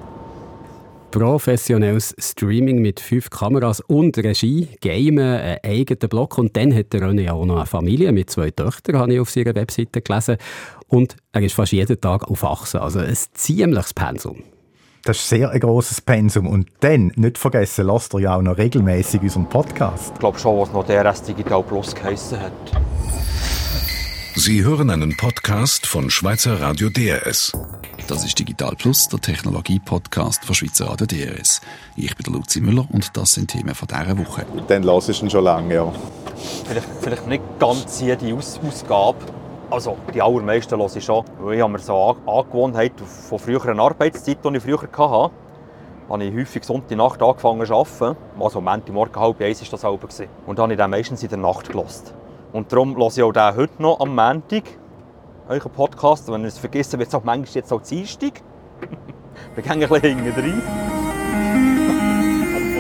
Professionelles 1.12 2.13
Streaming 2.19 2.82
mit 2.82 3.00
fünf 3.00 3.30
Kameras 3.30 3.80
und 3.82 4.17
Regie, 4.17 4.67
Gamen, 4.82 5.19
einen 5.19 5.60
eigenen 5.63 6.10
Blog. 6.10 6.38
Und 6.38 6.58
dann 6.58 6.76
hat 6.76 6.91
der 6.91 7.02
René 7.02 7.21
ja 7.21 7.34
auch 7.34 7.45
noch 7.45 7.56
eine 7.56 7.65
Familie 7.65 8.12
mit 8.12 8.30
zwei 8.30 8.52
Töchtern, 8.52 8.98
habe 8.98 9.13
ich 9.13 9.19
auf 9.21 9.30
seiner 9.30 9.56
Webseite 9.56 10.02
gelesen. 10.02 10.38
Und 10.88 11.15
er 11.32 11.41
ist 11.41 11.56
fast 11.56 11.71
jeden 11.71 12.00
Tag 12.02 12.30
auf 12.30 12.43
Achsen. 12.43 12.82
Also 12.82 13.00
ein 13.00 13.15
ziemliches 13.34 13.93
Pensum. 13.93 14.43
Das 15.06 15.18
ist 15.18 15.30
sehr 15.30 15.52
ein 15.52 15.60
grosses 15.60 16.02
Pensum. 16.02 16.48
Und 16.48 16.68
dann, 16.80 17.12
nicht 17.15 17.38
vergessen, 17.38 17.86
lasst 17.86 18.15
ihr 18.15 18.22
ja 18.22 18.38
auch 18.38 18.41
noch 18.41 18.58
regelmäßig 18.58 19.22
unseren 19.22 19.48
Podcast. 19.48 20.13
Ich 20.15 20.20
glaube 20.20 20.39
schon, 20.39 20.60
was 20.60 20.74
noch 20.74 20.84
DRS 20.84 21.22
Digital 21.22 21.62
Plus 21.62 21.94
geheissen 21.94 22.39
hat. 22.41 22.52
Sie 24.34 24.63
hören 24.63 24.89
einen 24.89 25.15
Podcast 25.15 25.86
von 25.86 26.10
Schweizer 26.10 26.60
Radio 26.60 26.89
DRS. 26.89 27.52
Das 28.08 28.26
ist 28.26 28.39
Digital 28.39 28.76
Plus, 28.76 29.08
der 29.08 29.22
Technologie-Podcast 29.22 30.44
von 30.44 30.56
Schweizer 30.56 30.88
Radio 30.88 31.06
DRS. 31.06 31.62
Ich 31.96 32.15
bin 32.15 32.24
der 32.24 32.34
Luzi 32.34 32.60
Müller 32.60 32.88
und 32.91 33.15
das 33.15 33.34
sind 33.34 33.52
Themen 33.52 33.76
von 33.76 33.88
dieser 33.88 34.18
Woche. 34.18 34.44
Dann 34.68 34.84
hörst 34.86 35.10
du 35.10 35.13
ihn 35.13 35.30
schon 35.30 35.44
lange, 35.44 35.76
ja. 35.76 35.94
Vielleicht, 36.68 36.88
vielleicht 37.02 37.28
nicht 37.28 37.44
ganz 37.60 38.02
jede 38.02 38.34
Aus 38.34 38.60
Ausgabe. 38.68 39.20
Also 39.75 39.97
die 40.13 40.21
allermeisten 40.21 40.79
höre 40.79 40.95
ich 40.95 41.03
schon. 41.03 41.25
Weil 41.38 41.55
ich 41.55 41.61
habe 41.61 41.73
mir 41.73 41.79
so 41.79 42.01
An 42.01 42.15
Angewohnheit 42.25 42.93
von 43.27 43.38
früheren 43.38 43.77
Arbeitszeiten, 43.77 44.53
die 44.53 44.57
ich 44.59 44.63
früher 44.63 44.81
hatte, 44.81 45.31
habe 46.09 46.23
ich 46.23 46.33
häufig 46.33 46.63
Sonntagnacht 46.63 47.21
angefangen 47.21 47.65
zu 47.65 47.75
arbeiten. 47.75 48.15
Also 48.39 48.59
am 48.59 48.63
Montagmorgen 48.63 49.21
halb 49.21 49.41
eins 49.41 49.61
war 49.61 49.67
das 49.77 49.81
gewesen. 49.81 50.29
Und 50.47 50.57
dann 50.57 50.63
habe 50.63 50.73
ich 50.75 50.79
den 50.79 50.89
meistens 50.89 51.23
in 51.23 51.29
der 51.29 51.39
Nacht 51.39 51.69
gelassen. 51.69 52.05
Und 52.53 52.71
darum 52.71 52.95
höre 52.95 53.07
ich 53.07 53.21
auch 53.21 53.33
den 53.33 53.57
heute 53.57 53.81
noch 53.81 53.99
am 53.99 54.15
Montag, 54.15 54.63
euren 55.49 55.71
Podcast. 55.73 56.31
Wenn 56.31 56.43
ich 56.43 56.53
es 56.53 56.57
vergesse, 56.57 56.97
wird 56.97 57.09
es 57.09 57.15
auch 57.15 57.25
manchmal 57.25 57.55
jetzt 57.55 57.73
auch 57.73 57.81
Dienstag. 57.81 58.41
Wir 59.55 59.61
gehen 59.61 59.73
ein 59.73 59.79
bisschen 59.89 60.23
hinten 60.23 60.39
rein. 60.39 60.61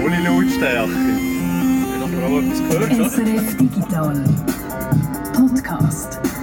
Ohne 0.05 0.21
Lautstärke. 0.21 0.91
Ich 1.91 2.01
habe 2.01 2.25
auch 2.25 2.39
etwas 2.39 2.59
gehört? 2.69 3.11
SRF 3.11 3.57
Digital 3.57 4.23
Podcast. 5.33 6.34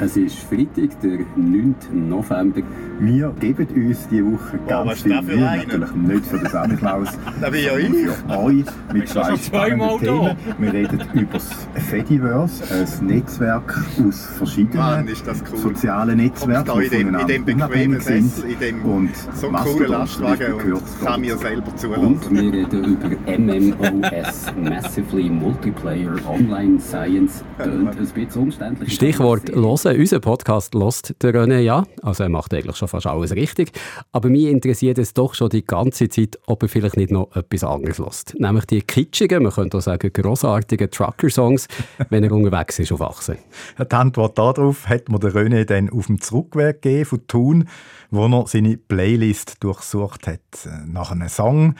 Es 0.00 0.16
ist 0.16 0.38
Freitag, 0.38 1.00
der 1.00 1.18
9. 1.34 1.74
November. 2.08 2.62
Wir 3.00 3.32
geben 3.38 3.66
uns 3.74 4.08
diese 4.08 4.24
Woche 4.24 4.58
was 4.64 4.68
ganz 4.68 4.92
ist 4.92 5.02
viel 5.02 5.22
Mühe, 5.22 5.38
natürlich 5.38 5.92
nicht 5.94 6.26
für 6.26 6.38
den 6.38 6.48
Samichlaus, 6.48 7.08
bin 7.40 7.64
ja 7.64 7.72
für 7.72 8.38
euch 8.38 8.64
mit 8.92 9.08
zwei 9.08 9.36
spannenden 9.36 10.00
Themen. 10.00 10.36
Wir 10.58 10.72
reden 10.72 11.00
über 11.14 11.34
das 11.34 11.48
Fediverse, 11.88 12.64
ein 12.74 13.06
Netzwerk 13.06 13.84
aus 14.04 14.26
verschiedenen 14.36 14.78
Mann, 14.78 15.06
ist 15.06 15.26
das 15.26 15.44
cool. 15.52 15.58
sozialen 15.58 16.16
Netzwerken, 16.16 16.80
die 16.80 16.88
dem, 16.88 17.00
in 17.00 17.06
voneinander 17.06 17.34
dem 17.34 17.44
bequemen 17.44 17.62
unabhängig 17.62 18.02
sind. 18.02 18.30
Sessel, 18.30 18.50
in 18.50 18.58
dem 18.58 18.84
Und 18.84 19.10
so 19.34 19.48
coolen 19.48 19.90
Lastwagen 19.90 20.54
und 20.54 20.82
kann 21.04 21.20
mir 21.20 21.36
selber 21.38 21.76
zulassen. 21.76 22.04
Und 22.04 22.30
wir 22.32 22.52
reden 22.52 22.84
über 22.84 23.08
MMOS, 23.38 24.46
Massively 24.60 25.30
Multiplayer 25.30 26.16
Online 26.26 26.80
Science. 26.80 27.44
Tönt 27.58 27.90
ein 27.90 28.06
bisschen 28.06 28.42
umständlich. 28.42 28.92
Stichwort 28.92 29.50
«hören». 29.54 30.00
Unser 30.00 30.18
Podcast 30.18 30.74
«Lost» 30.74 31.14
der 31.22 31.32
René 31.32 31.60
ja. 31.60 31.84
Also 32.02 32.24
er 32.24 32.28
macht 32.28 32.52
eigentlich 32.54 32.76
schon 32.76 32.87
fast 32.88 33.06
alles 33.06 33.32
richtig. 33.32 33.72
Aber 34.12 34.28
mich 34.28 34.46
interessiert 34.46 34.98
es 34.98 35.14
doch 35.14 35.34
schon 35.34 35.50
die 35.50 35.64
ganze 35.64 36.08
Zeit, 36.08 36.38
ob 36.46 36.62
er 36.62 36.68
vielleicht 36.68 36.96
nicht 36.96 37.10
noch 37.10 37.34
etwas 37.36 37.64
anderes 37.64 37.98
lässt. 37.98 38.34
Nämlich 38.38 38.64
die 38.66 38.82
kitschigen, 38.82 39.42
man 39.42 39.52
könnte 39.52 39.78
auch 39.78 39.82
sagen 39.82 40.12
grossartigen 40.12 40.90
Trucker-Songs, 40.90 41.68
wenn 42.10 42.24
er 42.24 42.32
unterwegs 42.32 42.78
ist 42.78 42.92
auf 42.92 43.02
Achse. 43.02 43.38
Die 43.78 43.94
Antwort 43.94 44.38
darauf 44.38 44.88
hat 44.88 45.08
mir 45.08 45.18
der 45.18 45.32
René 45.32 45.64
dann 45.64 45.90
auf 45.90 46.06
dem 46.06 46.20
Zurückweg 46.20 46.82
gegeben 46.82 47.04
von 47.04 47.26
Thun, 47.26 47.68
wo 48.10 48.26
er 48.26 48.46
seine 48.46 48.76
Playlist 48.76 49.62
durchsucht 49.62 50.26
hat. 50.26 50.40
Nach 50.86 51.10
einem 51.10 51.28
Song, 51.28 51.74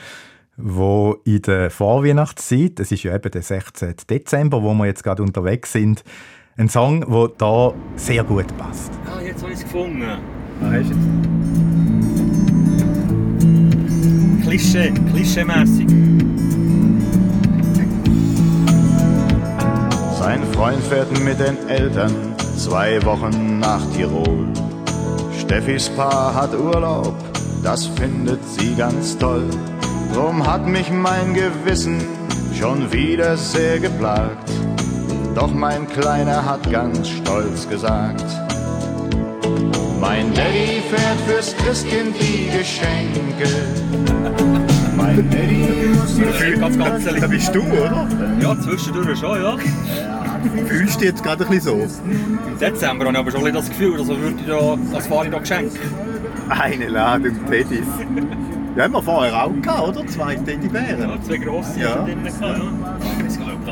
wo 0.57 1.17
in 1.25 1.41
der 1.41 1.71
Vorweihnachtszeit, 1.71 2.79
es 2.79 2.91
ist 2.91 3.03
ja 3.03 3.15
eben 3.15 3.31
der 3.31 3.41
16. 3.41 3.95
Dezember, 4.09 4.61
wo 4.61 4.73
wir 4.73 4.85
jetzt 4.85 5.03
gerade 5.03 5.23
unterwegs 5.23 5.71
sind, 5.71 6.03
ein 6.57 6.67
Song, 6.67 7.09
der 7.09 7.29
da 7.37 7.73
sehr 7.95 8.23
gut 8.23 8.45
passt. 8.57 8.91
Ah, 9.05 9.21
jetzt 9.21 9.41
habe 9.41 9.53
ich 9.53 9.59
es 9.59 9.63
gefunden. 9.63 10.19
Ist 10.61 10.89
jetzt 10.89 10.99
Klischee, 14.43 14.91
klischeemässig. 15.11 15.87
Sein 20.19 20.41
Freund 20.53 20.81
fährt 20.83 21.11
mit 21.23 21.39
den 21.39 21.57
Eltern 21.67 22.11
zwei 22.57 23.03
Wochen 23.05 23.59
nach 23.59 23.81
Tirol. 23.95 24.47
Steffis 25.39 25.89
Paar 25.89 26.35
hat 26.35 26.53
Urlaub, 26.53 27.15
das 27.63 27.87
findet 27.87 28.39
sie 28.57 28.75
ganz 28.75 29.17
toll. 29.17 29.49
Drum 30.13 30.45
hat 30.45 30.67
mich 30.67 30.91
mein 30.91 31.33
Gewissen 31.33 31.99
schon 32.57 32.91
wieder 32.91 33.37
sehr 33.37 33.79
geplagt. 33.79 34.51
Doch 35.35 35.53
mein 35.53 35.87
Kleiner 35.87 36.43
hat 36.45 36.69
ganz 36.71 37.07
stolz 37.07 37.67
gesagt, 37.69 38.25
mein 40.09 40.33
Daddy 40.33 40.81
fährt 40.89 41.19
fürs 41.27 41.55
Christkind 41.57 42.15
die 42.19 42.49
Geschenke. 42.57 43.47
Mein 44.97 45.29
Daddy 45.29 45.67
muss 45.93 46.59
Ganz, 46.59 46.77
ganz 46.77 47.19
Da 47.21 47.27
bist 47.27 47.53
du, 47.53 47.61
oder? 47.61 48.07
Ja, 48.41 48.59
zwischendurch 48.59 49.19
schon, 49.19 49.39
ja. 49.39 49.55
Fühlst 50.65 50.95
du 50.95 50.99
dich 50.99 51.09
jetzt 51.09 51.23
gerade 51.23 51.45
ein 51.45 51.51
bisschen 51.51 51.89
so? 51.89 52.01
Im 52.09 52.57
Dezember 52.59 53.05
habe 53.05 53.13
ich 53.13 53.19
aber 53.19 53.31
schon 53.31 53.41
ein 53.41 53.53
bisschen 53.53 53.55
das 53.55 53.69
Gefühl, 53.69 53.97
dass 53.97 54.07
würde 54.07 54.35
ich 54.39 54.47
da, 54.47 54.77
das 54.91 55.05
fahre 55.05 55.25
ich 55.25 55.31
da 55.31 55.39
Geschenk. 55.39 55.71
Eine 56.49 56.87
Ladung 56.87 57.45
Teddys. 57.47 57.85
Ja, 58.75 58.83
haben 58.83 58.93
wir 58.93 59.01
vorher 59.01 59.45
auch 59.45 59.61
gehabt, 59.61 59.97
oder? 59.97 60.07
Zwei 60.07 60.35
Teddybären. 60.35 61.01
Ja, 61.01 61.21
zwei 61.21 61.37
grosse 61.37 61.79
Ja. 61.79 62.07
ja. 62.07 63.08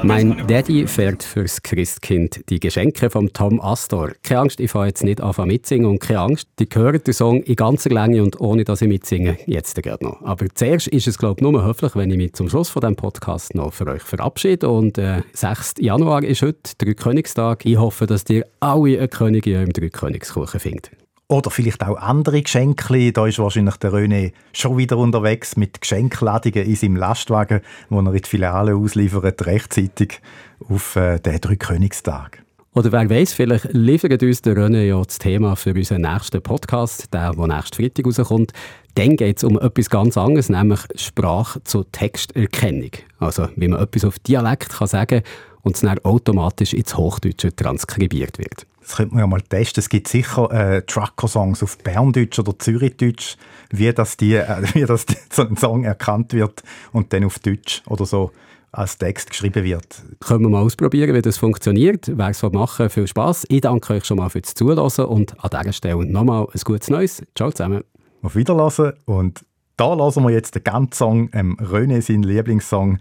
Mein 0.03 0.45
Daddy 0.47 0.87
fährt 0.87 1.23
fürs 1.23 1.61
Christkind 1.61 2.41
die 2.49 2.59
Geschenke 2.59 3.09
von 3.09 3.31
Tom 3.33 3.59
Astor. 3.59 4.11
Keine 4.23 4.41
Angst, 4.41 4.59
ich 4.59 4.71
fange 4.71 4.87
jetzt 4.87 5.03
nicht 5.03 5.21
an 5.21 5.47
mitsingen 5.47 5.89
und 5.89 5.99
keine 5.99 6.19
Angst, 6.19 6.47
die 6.59 6.67
hören 6.71 7.01
den 7.03 7.13
Song 7.13 7.41
in 7.43 7.55
ganzer 7.55 7.89
Länge 7.89 8.23
und 8.23 8.39
ohne 8.39 8.63
dass 8.63 8.81
ich 8.81 8.87
mitsinge, 8.87 9.37
jetzt 9.45 9.81
gerade 9.81 10.05
noch. 10.05 10.21
Aber 10.21 10.45
zuerst 10.53 10.87
ist 10.87 11.07
es, 11.07 11.17
glaube 11.17 11.39
ich, 11.39 11.41
nur 11.41 11.65
höflich, 11.65 11.95
wenn 11.95 12.11
ich 12.11 12.17
mich 12.17 12.33
zum 12.33 12.49
Schluss 12.49 12.69
von 12.69 12.81
diesem 12.81 12.95
Podcast 12.95 13.55
noch 13.55 13.73
für 13.73 13.87
euch 13.87 14.03
verabschiede. 14.03 14.69
Und 14.69 14.97
äh, 14.97 15.21
6. 15.33 15.75
Januar 15.79 16.23
ist 16.23 16.41
heute 16.41 16.75
Dreikönigstag. 16.77 17.65
Ich 17.65 17.77
hoffe, 17.77 18.05
dass 18.05 18.23
ihr 18.29 18.45
alle 18.59 18.97
eine 18.97 19.07
Königin 19.07 19.63
im 19.63 19.73
Dreikönigskuchen 19.73 20.59
findet. 20.59 21.06
Oder 21.29 21.51
vielleicht 21.51 21.83
auch 21.83 21.97
andere 21.97 22.41
Geschenke. 22.41 23.11
Da 23.11 23.27
ist 23.27 23.39
wahrscheinlich 23.39 23.75
der 23.77 23.91
René 23.91 24.31
schon 24.53 24.77
wieder 24.77 24.97
unterwegs 24.97 25.57
mit 25.57 25.81
Geschenkladungen 25.81 26.65
in 26.65 26.75
seinem 26.75 26.95
Lastwagen, 26.95 27.59
wo 27.89 27.99
er 27.99 28.13
in 28.13 28.21
die 28.21 28.29
Filiale 28.29 28.75
ausliefert, 28.75 29.45
rechtzeitig 29.45 30.21
auf 30.69 30.95
äh, 30.95 31.19
den 31.19 31.41
Dreikönigstag. 31.41 32.43
Oder 32.73 32.91
wer 32.91 33.09
weiß, 33.09 33.33
vielleicht 33.33 33.73
liefert 33.73 34.23
uns 34.23 34.41
der 34.43 34.55
René 34.55 34.83
ja 34.83 35.01
das 35.01 35.17
Thema 35.17 35.55
für 35.55 35.73
unseren 35.73 36.03
nächsten 36.03 36.41
Podcast, 36.41 37.13
der, 37.13 37.33
der 37.33 37.47
nächsten 37.47 37.75
Freitag 37.75 38.05
rauskommt. 38.05 38.53
Dann 38.95 39.17
geht 39.17 39.37
es 39.37 39.43
um 39.43 39.59
etwas 39.59 39.89
ganz 39.89 40.15
anderes, 40.15 40.47
nämlich 40.47 40.79
Sprache 40.95 41.61
zur 41.63 41.91
Texterkennung. 41.91 42.91
Also 43.19 43.49
wie 43.55 43.67
man 43.67 43.81
etwas 43.81 44.05
auf 44.05 44.19
Dialekt 44.19 44.69
kann 44.69 44.87
sagen 44.87 45.23
und 45.63 45.75
es 45.75 45.81
dann 45.81 45.99
automatisch 45.99 46.73
ins 46.73 46.95
Hochdeutsche 46.95 47.53
transkribiert 47.55 48.37
wird. 48.37 48.65
Das 48.87 48.95
könnte 48.95 49.15
man 49.15 49.23
ja 49.23 49.27
mal 49.27 49.41
testen. 49.41 49.81
Es 49.81 49.89
gibt 49.89 50.07
sicher 50.07 50.49
äh, 50.49 50.81
Trucker-Songs 50.81 51.61
auf 51.61 51.77
Berndeutsch 51.79 52.39
oder 52.39 52.57
Zürichdeutsch, 52.57 53.35
wie 53.69 53.91
das, 53.91 54.15
die, 54.15 54.35
äh, 54.35 54.63
wie 54.73 54.85
das 54.85 55.05
die, 55.05 55.17
so 55.29 55.41
ein 55.41 55.57
Song 55.57 55.83
erkannt 55.83 56.31
wird 56.31 56.63
und 56.93 57.11
dann 57.11 57.25
auf 57.25 57.37
Deutsch 57.39 57.83
oder 57.87 58.05
so 58.05 58.31
als 58.71 58.97
Text 58.97 59.31
geschrieben 59.31 59.65
wird. 59.65 60.01
Können 60.21 60.43
wir 60.43 60.49
mal 60.49 60.61
ausprobieren, 60.61 61.13
wie 61.13 61.21
das 61.21 61.37
funktioniert. 61.37 62.09
Wer 62.15 62.29
es 62.29 62.41
machen 62.43 62.89
viel 62.89 63.07
Spass. 63.07 63.45
Ich 63.49 63.61
danke 63.61 63.93
euch 63.93 64.05
schon 64.05 64.17
mal 64.17 64.29
fürs 64.29 64.53
Zuhören 64.53 65.05
und 65.05 65.43
an 65.43 65.49
dieser 65.49 65.73
Stelle 65.73 66.05
nochmal 66.05 66.45
ein 66.45 66.61
gutes 66.63 66.89
Neues. 66.89 67.21
Ciao 67.35 67.51
zusammen. 67.51 67.83
Auf 68.21 68.37
Wiederlassen 68.37 68.93
und 69.03 69.43
da 69.75 69.93
lassen 69.93 70.23
wir 70.23 70.31
jetzt 70.31 70.55
den 70.55 70.63
ganzen 70.63 70.93
Song, 70.93 71.29
ähm, 71.33 71.57
René, 71.57 72.01
seinen 72.01 72.23
Lieblingssong. 72.23 72.99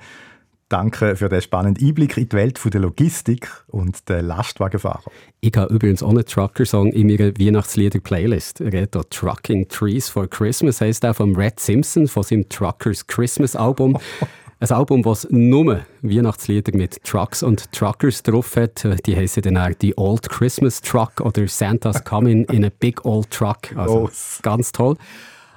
Danke 0.68 1.14
für 1.14 1.28
den 1.28 1.40
spannenden 1.40 1.86
Einblick 1.86 2.16
in 2.16 2.28
die 2.28 2.36
Welt 2.36 2.60
der 2.64 2.80
Logistik 2.80 3.48
und 3.68 4.08
der 4.08 4.22
Lastwagenfahrer. 4.22 5.12
Ich 5.40 5.52
habe 5.56 5.72
übrigens 5.72 6.02
auch 6.02 6.10
einen 6.10 6.24
Trucker-Song 6.24 6.88
in 6.88 7.06
meiner 7.06 7.38
Weihnachtslieder-Playlist. 7.38 8.62
Er 8.62 8.70
hier 8.70 8.90
«Trucking 8.90 9.68
Trees 9.68 10.08
for 10.08 10.28
Christmas» 10.28 10.80
heisst 10.80 11.04
der 11.04 11.14
von 11.14 11.36
Red 11.36 11.60
Simpson, 11.60 12.08
von 12.08 12.24
seinem 12.24 12.48
«Truckers 12.48 13.06
Christmas»-Album. 13.06 13.96
Ein 14.58 14.70
Album, 14.70 15.02
das 15.02 15.28
nur 15.30 15.82
Weihnachtslieder 16.02 16.76
mit 16.76 17.04
Trucks 17.04 17.44
und 17.44 17.70
Truckers 17.72 18.22
drauf 18.22 18.56
hat. 18.56 19.06
Die 19.06 19.14
heißen 19.14 19.42
dann 19.42 19.58
auch 19.58 19.70
«The 19.80 19.94
Old 19.96 20.28
Christmas 20.30 20.80
Truck» 20.80 21.20
oder 21.20 21.46
«Santa's 21.46 22.02
Coming 22.02 22.44
in 22.46 22.64
a 22.64 22.70
Big 22.76 23.04
Old 23.04 23.30
Truck». 23.30 23.76
Also 23.76 24.10
ganz 24.42 24.72
toll. 24.72 24.96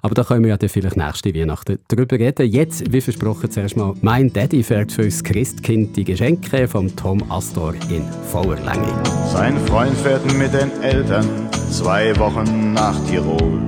Aber 0.01 0.15
da 0.15 0.23
können 0.23 0.43
wir 0.43 0.49
ja 0.49 0.57
dann 0.57 0.69
vielleicht 0.69 0.97
nächste 0.97 1.33
Weihnachten 1.35 1.79
drüber 1.87 2.17
reden. 2.17 2.49
Jetzt, 2.49 2.91
wie 2.91 3.01
versprochen, 3.01 3.51
zuerst 3.51 3.75
mal 3.75 3.93
«Mein 4.01 4.31
Daddy 4.31 4.63
fährt 4.63 4.91
fürs 4.91 5.23
Christkind 5.23 5.95
die 5.97 6.03
Geschenke» 6.03 6.67
von 6.67 6.95
Tom 6.95 7.23
Astor 7.29 7.73
in 7.89 8.03
voller 8.31 8.55
Länge. 8.57 8.93
Sein 9.33 9.57
Freund 9.67 9.95
fährt 9.97 10.25
mit 10.33 10.53
den 10.53 10.71
Eltern 10.81 11.25
zwei 11.71 12.17
Wochen 12.17 12.73
nach 12.73 12.95
Tirol. 13.05 13.61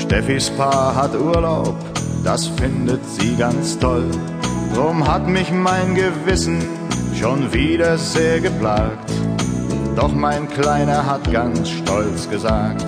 Steffis 0.00 0.50
Paar 0.50 0.94
hat 0.94 1.14
Urlaub, 1.14 1.74
das 2.24 2.46
findet 2.46 3.00
sie 3.04 3.36
ganz 3.36 3.78
toll. 3.78 4.10
Drum 4.74 5.06
hat 5.06 5.26
mich 5.28 5.50
mein 5.50 5.94
Gewissen 5.94 6.62
schon 7.18 7.52
wieder 7.52 7.96
sehr 7.96 8.40
geplagt. 8.40 9.10
Doch 9.96 10.12
mein 10.12 10.48
Kleiner 10.48 11.06
hat 11.06 11.32
ganz 11.32 11.70
stolz 11.70 12.28
gesagt, 12.28 12.84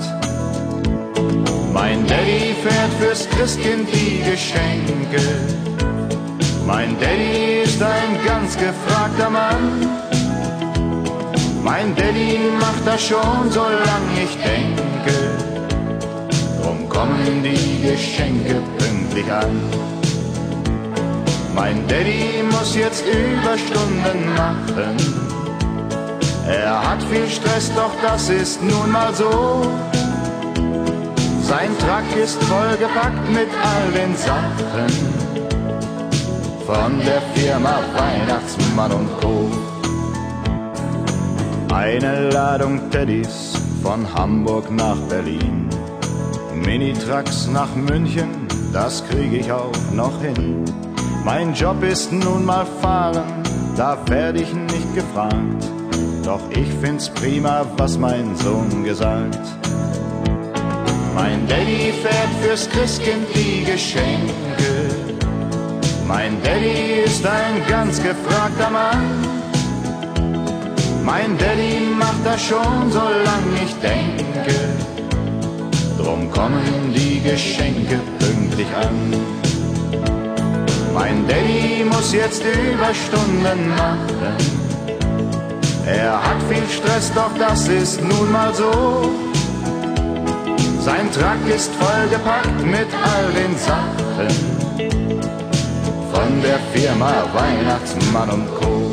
mein 1.73 2.07
Daddy 2.07 2.55
fährt 2.63 2.93
fürs 3.01 3.29
Christkind 3.31 3.89
die 3.93 4.23
Geschenke. 4.29 5.21
Mein 6.67 6.99
Daddy 7.01 7.63
ist 7.65 7.83
ein 7.83 8.19
ganz 8.27 8.57
gefragter 8.57 9.31
Mann. 9.31 9.89
Mein 11.63 11.95
Daddy 11.97 12.39
macht 12.61 12.87
das 12.87 13.03
schon, 13.03 13.51
solange 13.51 14.23
ich 14.23 14.37
denke. 14.37 15.17
Drum 16.63 16.89
kommen 16.89 17.43
die 17.43 17.83
Geschenke 17.83 18.63
pünktlich 18.79 19.31
an. 19.31 19.61
Mein 21.55 21.87
Daddy 21.89 22.43
muss 22.51 22.77
jetzt 22.77 23.05
Überstunden 23.07 24.35
machen. 24.37 24.97
Er 26.47 26.91
hat 26.91 27.03
viel 27.11 27.29
Stress, 27.29 27.71
doch 27.75 27.93
das 28.03 28.31
ist 28.31 28.63
nun 28.63 28.91
mal 28.91 29.15
so. 29.15 29.67
Sein 31.49 31.71
Truck 31.79 32.23
ist 32.23 32.43
vollgepackt 32.45 33.27
mit 33.31 33.49
all 33.65 33.91
den 33.93 34.15
Sachen 34.15 35.19
von 36.67 36.99
der 36.99 37.23
Firma 37.35 37.79
Weihnachtsmann 37.97 38.93
und 38.93 39.09
Co. 39.19 39.51
Eine 41.73 42.29
Ladung 42.29 42.91
Teddys 42.91 43.55
von 43.83 44.07
Hamburg 44.13 44.71
nach 44.71 44.99
Berlin. 45.09 45.71
Minitrucks 46.55 47.47
nach 47.47 47.75
München, 47.75 48.47
das 48.75 49.03
krieg 49.09 49.33
ich 49.33 49.51
auch 49.51 49.73
noch 49.95 50.21
hin. 50.21 50.67
Mein 51.25 51.55
Job 51.55 51.83
ist 51.83 52.13
nun 52.13 52.45
mal 52.45 52.67
fahren, 52.83 53.25
da 53.75 53.97
werd 54.09 54.39
ich 54.39 54.53
nicht 54.53 54.95
gefragt. 54.95 55.65
Doch 56.23 56.43
ich 56.51 56.69
find's 56.83 57.09
prima, 57.09 57.65
was 57.79 57.97
mein 57.97 58.37
Sohn 58.37 58.85
gesagt. 58.85 59.41
Mein 61.21 61.49
Daddy 61.49 61.93
fährt 62.01 62.33
fürs 62.41 62.71
Christkind 62.71 63.27
die 63.35 63.65
Geschenke. 63.65 64.71
Mein 66.07 66.41
Daddy 66.45 67.03
ist 67.07 67.27
ein 67.27 67.55
ganz 67.69 68.01
gefragter 68.01 68.71
Mann. 68.71 69.05
Mein 71.05 71.37
Daddy 71.37 71.89
macht 71.99 72.25
das 72.25 72.41
schon, 72.41 72.93
solange 72.93 73.57
ich 73.65 73.75
denke. 73.83 74.55
Drum 76.01 76.31
kommen 76.31 76.95
die 76.95 77.21
Geschenke 77.21 77.99
pünktlich 78.21 78.69
an. 78.77 78.97
Mein 80.95 81.27
Daddy 81.27 81.85
muss 81.85 82.13
jetzt 82.13 82.45
Überstunden 82.45 83.71
machen. 83.71 84.37
Er 85.85 86.13
hat 86.13 86.41
viel 86.49 86.69
Stress, 86.71 87.11
doch 87.13 87.37
das 87.37 87.67
ist 87.67 88.01
nun 88.05 88.31
mal 88.31 88.55
so. 88.55 89.11
Sein 90.89 91.13
Truck 91.13 91.55
ist 91.55 91.71
vollgepackt 91.75 92.65
mit 92.65 92.89
all 93.05 93.31
den 93.35 93.55
Sachen 93.59 94.29
von 96.11 96.43
der 96.43 96.59
Firma 96.73 97.13
Weihnachtsmann 97.35 98.31
und 98.31 98.47
Co. 98.55 98.91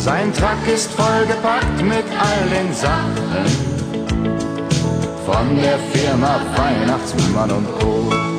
Sein 0.00 0.32
Truck 0.34 0.74
ist 0.74 0.90
vollgepackt 0.90 1.82
mit 1.82 2.04
all 2.18 2.48
den 2.48 2.74
Sachen 2.74 3.46
von 5.24 5.56
der 5.56 5.78
Firma 5.92 6.40
Weihnachtsmann 6.56 7.50
und 7.52 7.78
Co. 7.78 8.35